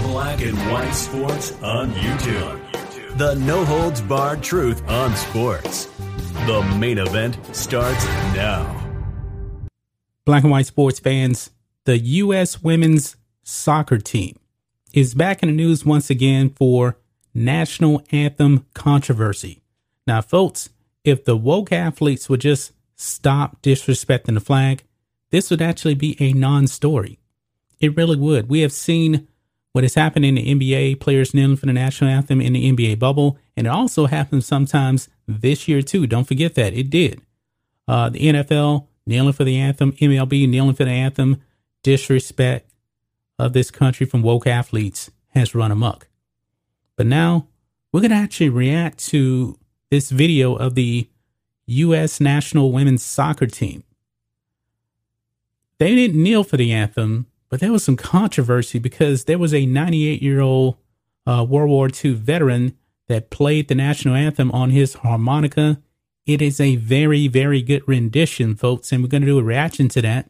Black 0.04 0.42
and 0.42 0.58
White 0.72 0.94
Sports 0.94 1.52
on 1.62 1.92
YouTube. 1.92 3.18
The 3.18 3.36
no 3.36 3.64
holds 3.64 4.02
barred 4.02 4.42
truth 4.42 4.88
on 4.90 5.16
sports. 5.16 5.93
The 6.46 6.62
main 6.78 6.98
event 6.98 7.38
starts 7.56 8.04
now. 8.36 8.66
Black 10.26 10.44
and 10.44 10.52
White 10.52 10.66
Sports 10.66 11.00
fans, 11.00 11.52
the 11.86 11.98
U.S. 11.98 12.62
women's 12.62 13.16
soccer 13.44 13.98
team 13.98 14.38
is 14.94 15.14
back 15.14 15.42
in 15.42 15.48
the 15.48 15.56
news 15.56 15.86
once 15.86 16.10
again 16.10 16.50
for 16.50 16.98
national 17.34 18.04
anthem 18.12 18.66
controversy. 18.74 19.62
Now, 20.06 20.20
folks, 20.20 20.68
if 21.06 21.24
the 21.24 21.38
woke 21.38 21.72
athletes 21.72 22.28
would 22.28 22.42
just 22.42 22.74
stop 22.98 23.62
disrespecting 23.62 24.34
the 24.34 24.42
flag, 24.42 24.84
this 25.30 25.50
would 25.50 25.62
actually 25.62 25.96
be 25.96 26.18
a 26.20 26.34
non 26.34 26.68
story. 26.68 27.20
It 27.80 27.96
really 27.96 28.18
would. 28.18 28.50
We 28.50 28.60
have 28.60 28.74
seen 28.74 29.30
what 29.72 29.86
has 29.86 29.96
happened 29.96 30.26
in 30.26 30.36
the 30.36 30.54
NBA, 30.54 31.00
players 31.00 31.34
kneeling 31.34 31.56
for 31.56 31.68
the 31.68 31.74
national 31.74 32.10
anthem 32.10 32.42
in 32.42 32.52
the 32.52 32.70
NBA 32.70 33.00
bubble, 33.00 33.40
and 33.56 33.68
it 33.68 33.70
also 33.70 34.08
happens 34.08 34.46
sometimes 34.46 35.10
this 35.28 35.68
year 35.68 35.82
too. 35.82 36.08
Don't 36.08 36.28
forget 36.28 36.56
that 36.56 36.74
it 36.74 36.90
did. 36.90 37.22
Uh, 37.88 38.10
the 38.10 38.20
NFL 38.20 38.88
kneeling 39.06 39.34
for 39.34 39.44
the 39.44 39.58
anthem, 39.58 39.92
MLB 39.94 40.48
kneeling 40.48 40.76
for 40.76 40.86
the 40.86 40.92
anthem, 40.92 41.42
disrespect 41.84 42.70
of 43.38 43.54
this 43.54 43.72
country 43.72 44.06
from 44.06 44.22
woke 44.22 44.48
athletes 44.48 45.12
has 45.30 45.54
run 45.54 45.72
amok. 45.72 46.08
But 46.96 47.08
now 47.08 47.48
we're 47.92 48.02
going 48.02 48.12
to 48.12 48.18
actually 48.18 48.50
react 48.50 49.00
to 49.10 49.58
this 49.90 50.10
video 50.10 50.56
of 50.56 50.76
the 50.76 51.08
U.S. 51.66 52.20
national 52.20 52.72
women's 52.72 53.04
soccer 53.04 53.48
team. 53.48 53.84
They 55.78 55.96
didn't 55.96 56.22
kneel 56.22 56.44
for 56.44 56.58
the 56.58 56.72
anthem, 56.72 57.28
but 57.50 57.60
there 57.60 57.72
was 57.72 57.84
some 57.84 57.98
controversy 57.98 58.80
because 58.80 59.26
there 59.26 59.38
was 59.38 59.54
a 59.54 59.66
98 59.66 60.22
year 60.22 60.40
old 60.40 60.78
uh, 61.26 61.46
World 61.48 61.70
War 61.70 61.90
II 62.04 62.14
veteran 62.14 62.78
that 63.08 63.30
played 63.30 63.68
the 63.68 63.76
national 63.76 64.16
anthem 64.16 64.52
on 64.52 64.70
his 64.70 64.96
harmonica. 64.96 65.82
It 66.26 66.42
is 66.42 66.60
a 66.60 66.78
very, 66.78 67.28
very 67.28 67.62
good 67.62 67.88
rendition, 67.88 68.56
folks, 68.56 68.92
and 68.92 69.04
we're 69.04 69.10
going 69.10 69.22
to 69.22 69.28
do 69.28 69.40
a 69.40 69.44
reaction 69.44 69.90
to 69.90 70.02
that. 70.02 70.30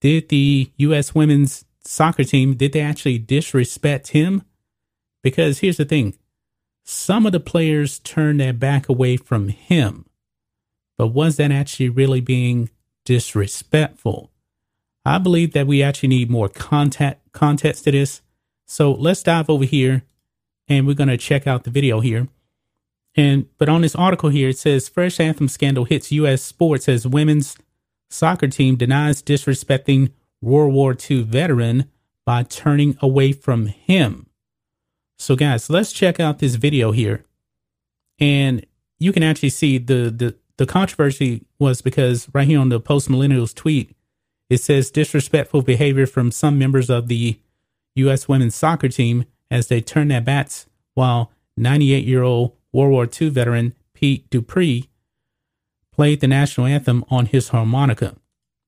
Did 0.00 0.28
the 0.28 0.70
U.S. 0.76 1.14
women's 1.14 1.64
soccer 1.84 2.24
team, 2.24 2.54
did 2.54 2.72
they 2.72 2.80
actually 2.80 3.18
disrespect 3.18 4.08
him? 4.08 4.42
Because 5.22 5.60
here's 5.60 5.76
the 5.76 5.84
thing. 5.84 6.16
Some 6.84 7.26
of 7.26 7.32
the 7.32 7.40
players 7.40 7.98
turned 8.00 8.40
their 8.40 8.52
back 8.52 8.88
away 8.88 9.16
from 9.16 9.48
him. 9.48 10.06
But 10.98 11.08
was 11.08 11.36
that 11.36 11.50
actually 11.50 11.88
really 11.88 12.20
being 12.20 12.70
disrespectful? 13.04 14.30
I 15.04 15.18
believe 15.18 15.52
that 15.52 15.66
we 15.66 15.82
actually 15.82 16.08
need 16.08 16.30
more 16.30 16.48
contact, 16.48 17.32
context 17.32 17.84
to 17.84 17.92
this. 17.92 18.22
So 18.66 18.92
let's 18.92 19.22
dive 19.22 19.48
over 19.48 19.64
here 19.64 20.02
and 20.68 20.86
we're 20.86 20.94
going 20.94 21.08
to 21.08 21.16
check 21.16 21.46
out 21.46 21.64
the 21.64 21.70
video 21.70 22.00
here. 22.00 22.28
And 23.14 23.46
but 23.58 23.68
on 23.68 23.80
this 23.80 23.94
article 23.94 24.28
here, 24.28 24.50
it 24.50 24.58
says 24.58 24.88
Fresh 24.88 25.20
Anthem 25.20 25.48
scandal 25.48 25.84
hits 25.84 26.12
U.S. 26.12 26.42
sports 26.42 26.88
as 26.88 27.06
women's 27.06 27.56
soccer 28.10 28.48
team 28.48 28.76
denies 28.76 29.22
disrespecting 29.22 30.12
World 30.42 30.74
War 30.74 30.94
II 31.08 31.22
veteran 31.22 31.90
by 32.24 32.42
turning 32.42 32.96
away 33.00 33.32
from 33.32 33.66
him. 33.66 34.26
So, 35.18 35.34
guys, 35.34 35.70
let's 35.70 35.92
check 35.92 36.20
out 36.20 36.40
this 36.40 36.56
video 36.56 36.92
here, 36.92 37.24
and 38.18 38.66
you 38.98 39.12
can 39.12 39.22
actually 39.22 39.50
see 39.50 39.78
the 39.78 40.10
the 40.10 40.36
the 40.58 40.66
controversy 40.66 41.46
was 41.58 41.80
because 41.80 42.28
right 42.34 42.46
here 42.46 42.60
on 42.60 42.68
the 42.68 42.80
post 42.80 43.08
millennials 43.08 43.54
tweet, 43.54 43.96
it 44.50 44.58
says 44.58 44.90
disrespectful 44.90 45.62
behavior 45.62 46.06
from 46.06 46.30
some 46.30 46.58
members 46.58 46.90
of 46.90 47.08
the 47.08 47.40
U.S. 47.94 48.28
women's 48.28 48.54
soccer 48.54 48.88
team 48.88 49.24
as 49.50 49.68
they 49.68 49.80
turned 49.80 50.10
their 50.10 50.20
bats 50.20 50.66
while 50.94 51.30
98 51.56 52.04
year 52.04 52.22
old 52.22 52.52
World 52.72 52.92
War 52.92 53.08
II 53.20 53.30
veteran 53.30 53.74
Pete 53.94 54.28
Dupree 54.30 54.88
played 55.92 56.20
the 56.20 56.28
national 56.28 56.66
anthem 56.66 57.04
on 57.08 57.26
his 57.26 57.48
harmonica. 57.48 58.16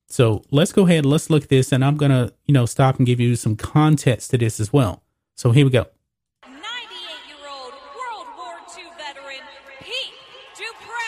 So 0.09 0.43
let's 0.51 0.73
go 0.73 0.87
ahead, 0.87 1.05
let's 1.05 1.29
look 1.29 1.45
at 1.45 1.49
this, 1.51 1.71
and 1.71 1.85
I'm 1.85 1.99
going 1.99 2.11
to, 2.11 2.33
you 2.47 2.55
know, 2.55 2.65
stop 2.65 2.97
and 2.97 3.07
give 3.07 3.21
you 3.21 3.37
some 3.37 3.57
context 3.57 4.31
to 4.31 4.39
this 4.39 4.59
as 4.59 4.73
well. 4.73 5.03
So 5.37 5.53
here 5.53 5.67
we 5.67 5.71
go. 5.71 5.87
98 6.47 6.59
year 7.29 7.37
old 7.47 7.73
World 7.73 8.27
War 8.39 8.55
II 8.77 8.85
veteran 8.97 9.45
Pete 9.81 10.15
Dupre. 10.57 11.05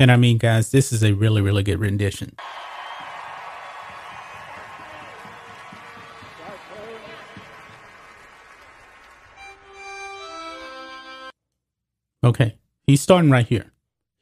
And 0.00 0.10
I 0.10 0.16
mean, 0.16 0.38
guys, 0.38 0.72
this 0.72 0.92
is 0.92 1.04
a 1.04 1.12
really, 1.12 1.40
really 1.40 1.62
good 1.62 1.78
rendition. 1.78 2.34
Okay, 12.28 12.56
he's 12.86 13.00
starting 13.00 13.30
right 13.30 13.46
here. 13.46 13.72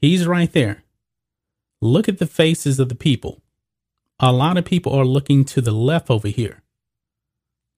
He's 0.01 0.29
right 0.29 0.53
there. 0.53 0.85
Look 1.81 2.09
at 2.09 2.19
the 2.19 2.27
faces 2.27 2.79
of 2.79 2.89
the 2.89 2.95
people. 2.95 3.43
A 4.21 4.31
lot 4.33 4.57
of 4.57 4.65
people 4.65 4.93
are 4.93 5.05
looking 5.05 5.45
to 5.47 5.61
the 5.61 5.73
left 5.73 6.09
over 6.09 6.29
here. 6.29 6.63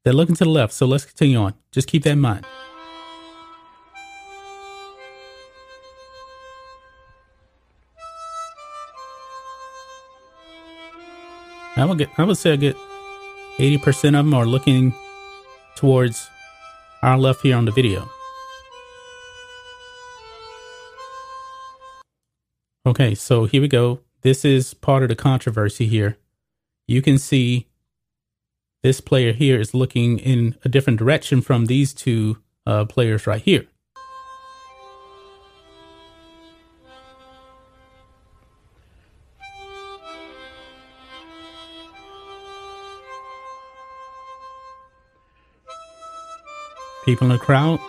They're 0.04 0.12
looking 0.12 0.34
to 0.34 0.44
the 0.44 0.50
left, 0.50 0.74
so 0.74 0.84
let's 0.84 1.06
continue 1.06 1.38
on. 1.38 1.54
Just 1.72 1.88
keep 1.88 2.02
that 2.02 2.10
in 2.10 2.20
mind. 2.20 2.44
I 11.74 11.86
would 11.86 11.96
get, 11.96 12.10
I 12.18 12.24
would 12.24 12.36
say 12.36 12.52
I 12.52 12.56
get 12.56 12.76
80% 13.56 14.08
of 14.08 14.26
them 14.26 14.34
are 14.34 14.44
looking 14.44 14.92
towards 15.74 16.28
our 17.02 17.16
left 17.16 17.40
here 17.40 17.56
on 17.56 17.64
the 17.64 17.72
video. 17.72 18.10
Okay, 22.88 23.14
so 23.14 23.44
here 23.44 23.60
we 23.60 23.68
go. 23.68 24.00
This 24.22 24.46
is 24.46 24.72
part 24.72 25.02
of 25.02 25.10
the 25.10 25.14
controversy 25.14 25.86
here. 25.86 26.16
You 26.86 27.02
can 27.02 27.18
see 27.18 27.66
this 28.82 29.02
player 29.02 29.34
here 29.34 29.60
is 29.60 29.74
looking 29.74 30.18
in 30.18 30.56
a 30.64 30.70
different 30.70 30.98
direction 30.98 31.42
from 31.42 31.66
these 31.66 31.92
two 31.92 32.38
uh, 32.64 32.86
players 32.86 33.26
right 33.26 33.42
here. 33.42 33.66
People 47.04 47.26
in 47.26 47.34
the 47.34 47.38
crowd 47.38 47.80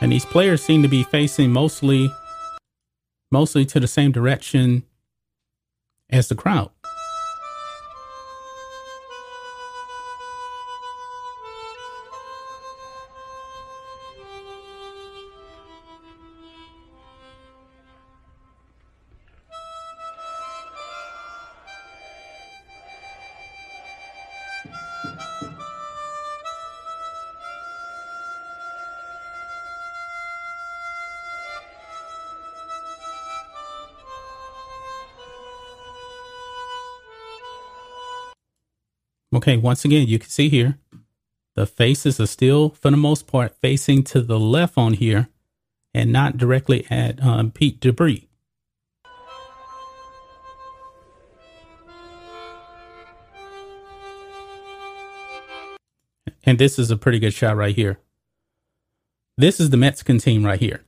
And 0.00 0.12
these 0.12 0.24
players 0.24 0.62
seem 0.62 0.82
to 0.82 0.88
be 0.88 1.02
facing 1.02 1.52
mostly 1.52 2.10
mostly 3.30 3.66
to 3.66 3.80
the 3.80 3.86
same 3.86 4.12
direction 4.12 4.84
as 6.10 6.28
the 6.28 6.34
crowd. 6.34 6.70
Okay, 39.38 39.56
once 39.56 39.84
again, 39.84 40.08
you 40.08 40.18
can 40.18 40.28
see 40.28 40.48
here, 40.48 40.80
the 41.54 41.64
faces 41.64 42.18
are 42.18 42.26
still, 42.26 42.70
for 42.70 42.90
the 42.90 42.96
most 42.96 43.28
part, 43.28 43.54
facing 43.60 44.02
to 44.02 44.20
the 44.20 44.36
left 44.36 44.76
on 44.76 44.94
here 44.94 45.28
and 45.94 46.12
not 46.12 46.36
directly 46.36 46.84
at 46.90 47.22
um, 47.22 47.52
Pete 47.52 47.78
Dupree. 47.78 48.26
And 56.42 56.58
this 56.58 56.76
is 56.76 56.90
a 56.90 56.96
pretty 56.96 57.20
good 57.20 57.32
shot 57.32 57.56
right 57.56 57.76
here. 57.76 58.00
This 59.36 59.60
is 59.60 59.70
the 59.70 59.76
Mexican 59.76 60.18
team 60.18 60.44
right 60.44 60.58
here. 60.58 60.82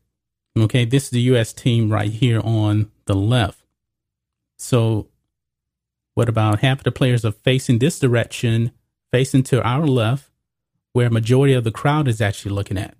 Okay, 0.58 0.84
this 0.84 1.04
is 1.04 1.10
the 1.10 1.20
U.S. 1.20 1.52
team 1.52 1.88
right 1.88 2.10
here 2.10 2.40
on 2.42 2.90
the 3.04 3.14
left. 3.14 3.62
So 4.58 5.09
what 6.20 6.28
about 6.28 6.60
half 6.60 6.80
of 6.80 6.84
the 6.84 6.92
players 6.92 7.24
are 7.24 7.32
facing 7.32 7.78
this 7.78 7.98
direction, 7.98 8.72
facing 9.10 9.42
to 9.42 9.62
our 9.62 9.86
left, 9.86 10.30
where 10.92 11.06
a 11.06 11.10
majority 11.10 11.54
of 11.54 11.64
the 11.64 11.70
crowd 11.70 12.06
is 12.06 12.20
actually 12.20 12.52
looking 12.52 12.76
at? 12.76 12.94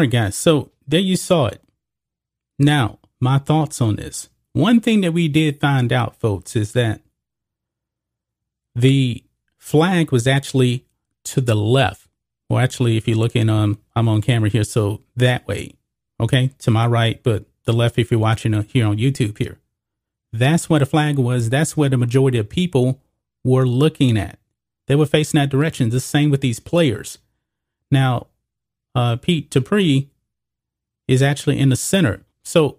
All 0.00 0.04
right, 0.04 0.10
guys. 0.10 0.34
So 0.34 0.70
there 0.88 0.98
you 0.98 1.14
saw 1.14 1.48
it. 1.48 1.60
Now, 2.58 3.00
my 3.20 3.36
thoughts 3.36 3.82
on 3.82 3.96
this. 3.96 4.30
One 4.54 4.80
thing 4.80 5.02
that 5.02 5.12
we 5.12 5.28
did 5.28 5.60
find 5.60 5.92
out, 5.92 6.16
folks, 6.16 6.56
is 6.56 6.72
that 6.72 7.02
the 8.74 9.22
flag 9.58 10.10
was 10.10 10.26
actually 10.26 10.86
to 11.24 11.42
the 11.42 11.54
left. 11.54 12.08
Well, 12.48 12.60
actually, 12.60 12.96
if 12.96 13.06
you're 13.06 13.18
looking, 13.18 13.50
um, 13.50 13.78
I'm 13.94 14.08
on 14.08 14.22
camera 14.22 14.48
here, 14.48 14.64
so 14.64 15.02
that 15.16 15.46
way, 15.46 15.74
okay, 16.18 16.52
to 16.60 16.70
my 16.70 16.86
right, 16.86 17.22
but 17.22 17.44
the 17.64 17.74
left 17.74 17.98
if 17.98 18.10
you're 18.10 18.18
watching 18.18 18.54
uh, 18.54 18.62
here 18.62 18.86
on 18.86 18.96
YouTube 18.96 19.36
here. 19.36 19.58
That's 20.32 20.70
where 20.70 20.80
the 20.80 20.86
flag 20.86 21.18
was. 21.18 21.50
That's 21.50 21.76
where 21.76 21.90
the 21.90 21.98
majority 21.98 22.38
of 22.38 22.48
people 22.48 23.02
were 23.44 23.66
looking 23.66 24.16
at. 24.16 24.38
they 24.86 24.94
were 24.96 25.04
facing 25.04 25.38
that 25.40 25.50
direction. 25.50 25.90
The 25.90 26.00
same 26.00 26.30
with 26.30 26.40
these 26.40 26.58
players. 26.58 27.18
Now, 27.90 28.28
uh, 28.94 29.16
Pete 29.16 29.50
DuPré 29.50 30.08
is 31.08 31.22
actually 31.22 31.58
in 31.58 31.68
the 31.68 31.76
center. 31.76 32.24
So 32.44 32.78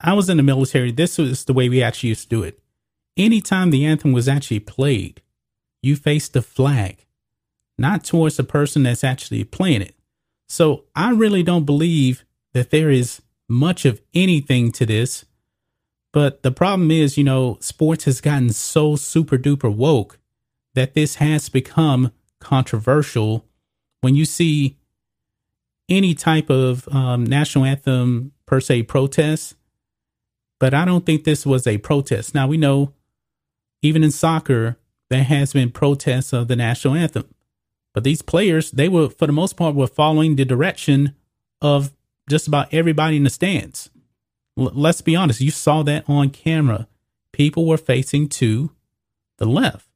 I 0.00 0.12
was 0.12 0.28
in 0.28 0.36
the 0.36 0.42
military. 0.42 0.92
This 0.92 1.18
was 1.18 1.44
the 1.44 1.52
way 1.52 1.68
we 1.68 1.82
actually 1.82 2.10
used 2.10 2.24
to 2.24 2.36
do 2.36 2.42
it. 2.42 2.60
Anytime 3.16 3.70
the 3.70 3.84
anthem 3.84 4.12
was 4.12 4.28
actually 4.28 4.60
played, 4.60 5.22
you 5.82 5.96
faced 5.96 6.32
the 6.32 6.42
flag, 6.42 7.04
not 7.76 8.04
towards 8.04 8.36
the 8.36 8.44
person 8.44 8.84
that's 8.84 9.04
actually 9.04 9.44
playing 9.44 9.82
it. 9.82 9.94
So 10.48 10.84
I 10.94 11.10
really 11.10 11.42
don't 11.42 11.64
believe 11.64 12.24
that 12.54 12.70
there 12.70 12.90
is 12.90 13.20
much 13.48 13.84
of 13.84 14.00
anything 14.14 14.72
to 14.72 14.86
this. 14.86 15.24
But 16.12 16.42
the 16.42 16.52
problem 16.52 16.90
is, 16.90 17.18
you 17.18 17.24
know, 17.24 17.58
sports 17.60 18.04
has 18.04 18.20
gotten 18.20 18.50
so 18.50 18.96
super 18.96 19.36
duper 19.36 19.74
woke 19.74 20.18
that 20.74 20.94
this 20.94 21.16
has 21.16 21.48
become 21.48 22.12
controversial 22.40 23.44
when 24.00 24.14
you 24.14 24.24
see 24.24 24.78
any 25.88 26.14
type 26.14 26.50
of 26.50 26.88
um, 26.88 27.24
national 27.24 27.64
anthem 27.64 28.32
per 28.46 28.60
se 28.60 28.84
protest. 28.84 29.54
But 30.60 30.74
I 30.74 30.84
don't 30.84 31.06
think 31.06 31.24
this 31.24 31.46
was 31.46 31.66
a 31.66 31.78
protest. 31.78 32.34
Now 32.34 32.46
we 32.46 32.56
know, 32.56 32.92
even 33.82 34.02
in 34.02 34.10
soccer, 34.10 34.76
there 35.08 35.24
has 35.24 35.52
been 35.52 35.70
protests 35.70 36.32
of 36.32 36.48
the 36.48 36.56
national 36.56 36.94
anthem. 36.94 37.32
But 37.94 38.04
these 38.04 38.22
players, 38.22 38.70
they 38.70 38.88
were, 38.88 39.08
for 39.08 39.26
the 39.26 39.32
most 39.32 39.56
part, 39.56 39.74
were 39.74 39.86
following 39.86 40.36
the 40.36 40.44
direction 40.44 41.14
of 41.60 41.92
just 42.28 42.46
about 42.46 42.72
everybody 42.72 43.16
in 43.16 43.24
the 43.24 43.30
stands. 43.30 43.90
L- 44.58 44.72
let's 44.74 45.00
be 45.00 45.16
honest, 45.16 45.40
you 45.40 45.50
saw 45.50 45.82
that 45.84 46.04
on 46.08 46.30
camera. 46.30 46.86
People 47.32 47.66
were 47.66 47.78
facing 47.78 48.28
to 48.28 48.70
the 49.38 49.46
left. 49.46 49.88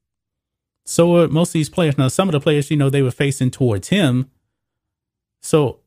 So 0.87 1.11
were 1.11 1.29
most 1.29 1.51
of 1.51 1.55
these 1.55 1.69
players. 1.69 1.99
Now, 1.99 2.09
some 2.09 2.29
of 2.29 2.33
the 2.33 2.41
players, 2.41 2.71
you 2.71 2.77
know, 2.77 2.91
they 2.91 3.03
were 3.03 3.11
facing 3.11 3.51
towards 3.51 3.89
him. 3.89 4.31
So 5.43 5.81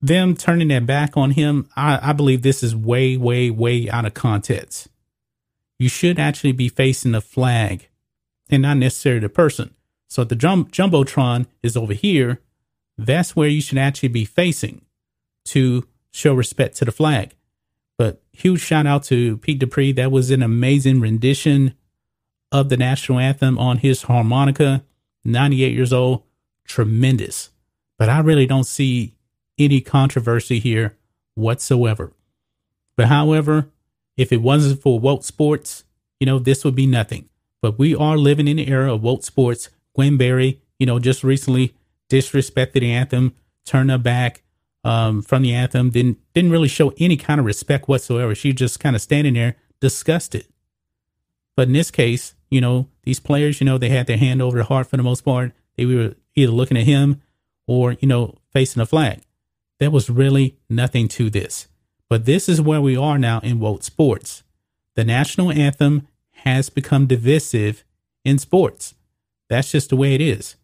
them 0.00 0.36
turning 0.36 0.68
their 0.68 0.80
back 0.80 1.16
on 1.16 1.32
him, 1.32 1.68
I, 1.76 2.10
I 2.10 2.12
believe 2.12 2.42
this 2.42 2.62
is 2.62 2.74
way, 2.74 3.16
way, 3.16 3.50
way 3.50 3.90
out 3.90 4.04
of 4.04 4.14
context. 4.14 4.88
You 5.78 5.88
should 5.88 6.18
actually 6.18 6.52
be 6.52 6.68
facing 6.68 7.12
the 7.12 7.20
flag 7.20 7.88
and 8.50 8.62
not 8.62 8.76
necessarily 8.76 9.20
the 9.20 9.28
person. 9.28 9.74
So 10.08 10.22
if 10.22 10.28
the 10.28 10.36
jum- 10.36 10.66
jumbotron 10.66 11.46
is 11.62 11.76
over 11.76 11.92
here. 11.92 12.40
That's 12.96 13.36
where 13.36 13.48
you 13.48 13.60
should 13.60 13.78
actually 13.78 14.08
be 14.08 14.24
facing 14.24 14.82
to 15.46 15.86
show 16.10 16.34
respect 16.34 16.76
to 16.78 16.84
the 16.84 16.90
flag. 16.90 17.34
But 17.96 18.22
huge 18.32 18.60
shout 18.60 18.86
out 18.86 19.04
to 19.04 19.38
Pete 19.38 19.60
DuPré. 19.60 19.94
That 19.94 20.10
was 20.10 20.30
an 20.30 20.42
amazing 20.42 21.00
rendition 21.00 21.74
of 22.50 22.70
the 22.70 22.76
national 22.76 23.20
anthem 23.20 23.58
on 23.58 23.78
his 23.78 24.02
harmonica. 24.02 24.84
98 25.24 25.74
years 25.74 25.92
old, 25.92 26.22
tremendous. 26.64 27.50
But 27.98 28.08
I 28.08 28.20
really 28.20 28.46
don't 28.46 28.64
see 28.64 29.14
any 29.58 29.80
controversy 29.80 30.58
here 30.58 30.96
whatsoever. 31.34 32.12
But 32.96 33.06
however, 33.06 33.70
if 34.16 34.32
it 34.32 34.42
wasn't 34.42 34.82
for 34.82 34.98
woke 34.98 35.24
sports, 35.24 35.84
you 36.20 36.26
know, 36.26 36.38
this 36.38 36.64
would 36.64 36.74
be 36.74 36.86
nothing. 36.86 37.28
But 37.62 37.78
we 37.78 37.94
are 37.94 38.16
living 38.16 38.48
in 38.48 38.56
the 38.56 38.68
era 38.68 38.94
of 38.94 39.02
woke 39.02 39.24
sports 39.24 39.70
Gwen 39.94 40.16
Berry, 40.16 40.60
you 40.78 40.86
know, 40.86 40.98
just 40.98 41.24
recently 41.24 41.74
disrespected 42.08 42.80
the 42.80 42.92
anthem, 42.92 43.34
turned 43.64 43.90
her 43.90 43.98
back 43.98 44.42
um, 44.84 45.22
from 45.22 45.42
the 45.42 45.52
anthem, 45.52 45.90
didn't 45.90 46.18
didn't 46.34 46.52
really 46.52 46.68
show 46.68 46.92
any 46.98 47.16
kind 47.16 47.40
of 47.40 47.46
respect 47.46 47.88
whatsoever. 47.88 48.34
She 48.34 48.52
just 48.52 48.80
kind 48.80 48.94
of 48.94 49.02
standing 49.02 49.34
there 49.34 49.56
disgusted. 49.80 50.46
But 51.56 51.68
in 51.68 51.74
this 51.74 51.90
case, 51.90 52.34
you 52.50 52.60
know, 52.60 52.88
these 53.02 53.20
players, 53.20 53.60
you 53.60 53.64
know, 53.64 53.78
they 53.78 53.88
had 53.88 54.06
their 54.06 54.16
hand 54.16 54.40
over 54.40 54.58
the 54.58 54.64
heart 54.64 54.86
for 54.86 54.96
the 54.96 55.02
most 55.02 55.24
part. 55.24 55.52
They 55.76 55.84
were 55.84 56.14
either 56.34 56.52
looking 56.52 56.76
at 56.76 56.84
him 56.84 57.20
or, 57.66 57.92
you 58.00 58.08
know, 58.08 58.36
facing 58.52 58.80
a 58.80 58.86
flag. 58.86 59.22
There 59.78 59.90
was 59.90 60.10
really 60.10 60.58
nothing 60.68 61.08
to 61.08 61.30
this. 61.30 61.68
But 62.08 62.24
this 62.24 62.48
is 62.48 62.60
where 62.60 62.80
we 62.80 62.96
are 62.96 63.18
now 63.18 63.40
in 63.40 63.60
woke 63.60 63.82
sports. 63.82 64.42
The 64.94 65.04
national 65.04 65.52
anthem 65.52 66.08
has 66.44 66.70
become 66.70 67.06
divisive 67.06 67.84
in 68.24 68.38
sports. 68.38 68.94
That's 69.48 69.70
just 69.70 69.90
the 69.90 69.96
way 69.96 70.14
it 70.14 70.20
is. 70.20 70.56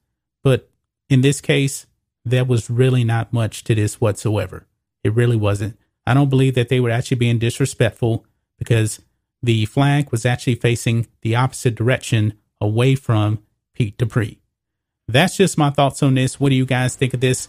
But 0.42 0.70
in 1.09 1.20
this 1.20 1.40
case, 1.40 1.87
there 2.24 2.44
was 2.44 2.70
really 2.70 3.05
not 3.05 3.33
much 3.33 3.64
to 3.64 3.74
this 3.74 4.00
whatsoever. 4.00 4.66
It 5.03 5.14
really 5.14 5.37
wasn't. 5.37 5.79
I 6.07 6.14
don't 6.14 6.31
believe 6.31 6.55
that 6.55 6.68
they 6.68 6.81
were 6.81 6.90
actually 6.90 7.18
being 7.18 7.38
disrespectful 7.38 8.27
because 8.59 9.00
the 9.42 9.66
flag 9.66 10.11
was 10.11 10.24
actually 10.24 10.55
facing 10.55 11.07
the 11.22 11.37
opposite 11.37 11.74
direction 11.74 12.35
away 12.61 12.94
from 12.94 13.40
Pete 13.74 13.98
DuPré. 13.98 14.38
That's 15.07 15.37
just 15.37 15.59
my 15.59 15.70
thoughts 15.70 16.03
on 16.03 16.14
this. 16.14 16.40
What 16.40 16.48
do 16.48 16.55
you 16.55 16.64
guys 16.64 16.96
think 16.96 17.12
of 17.12 17.20
this, 17.20 17.48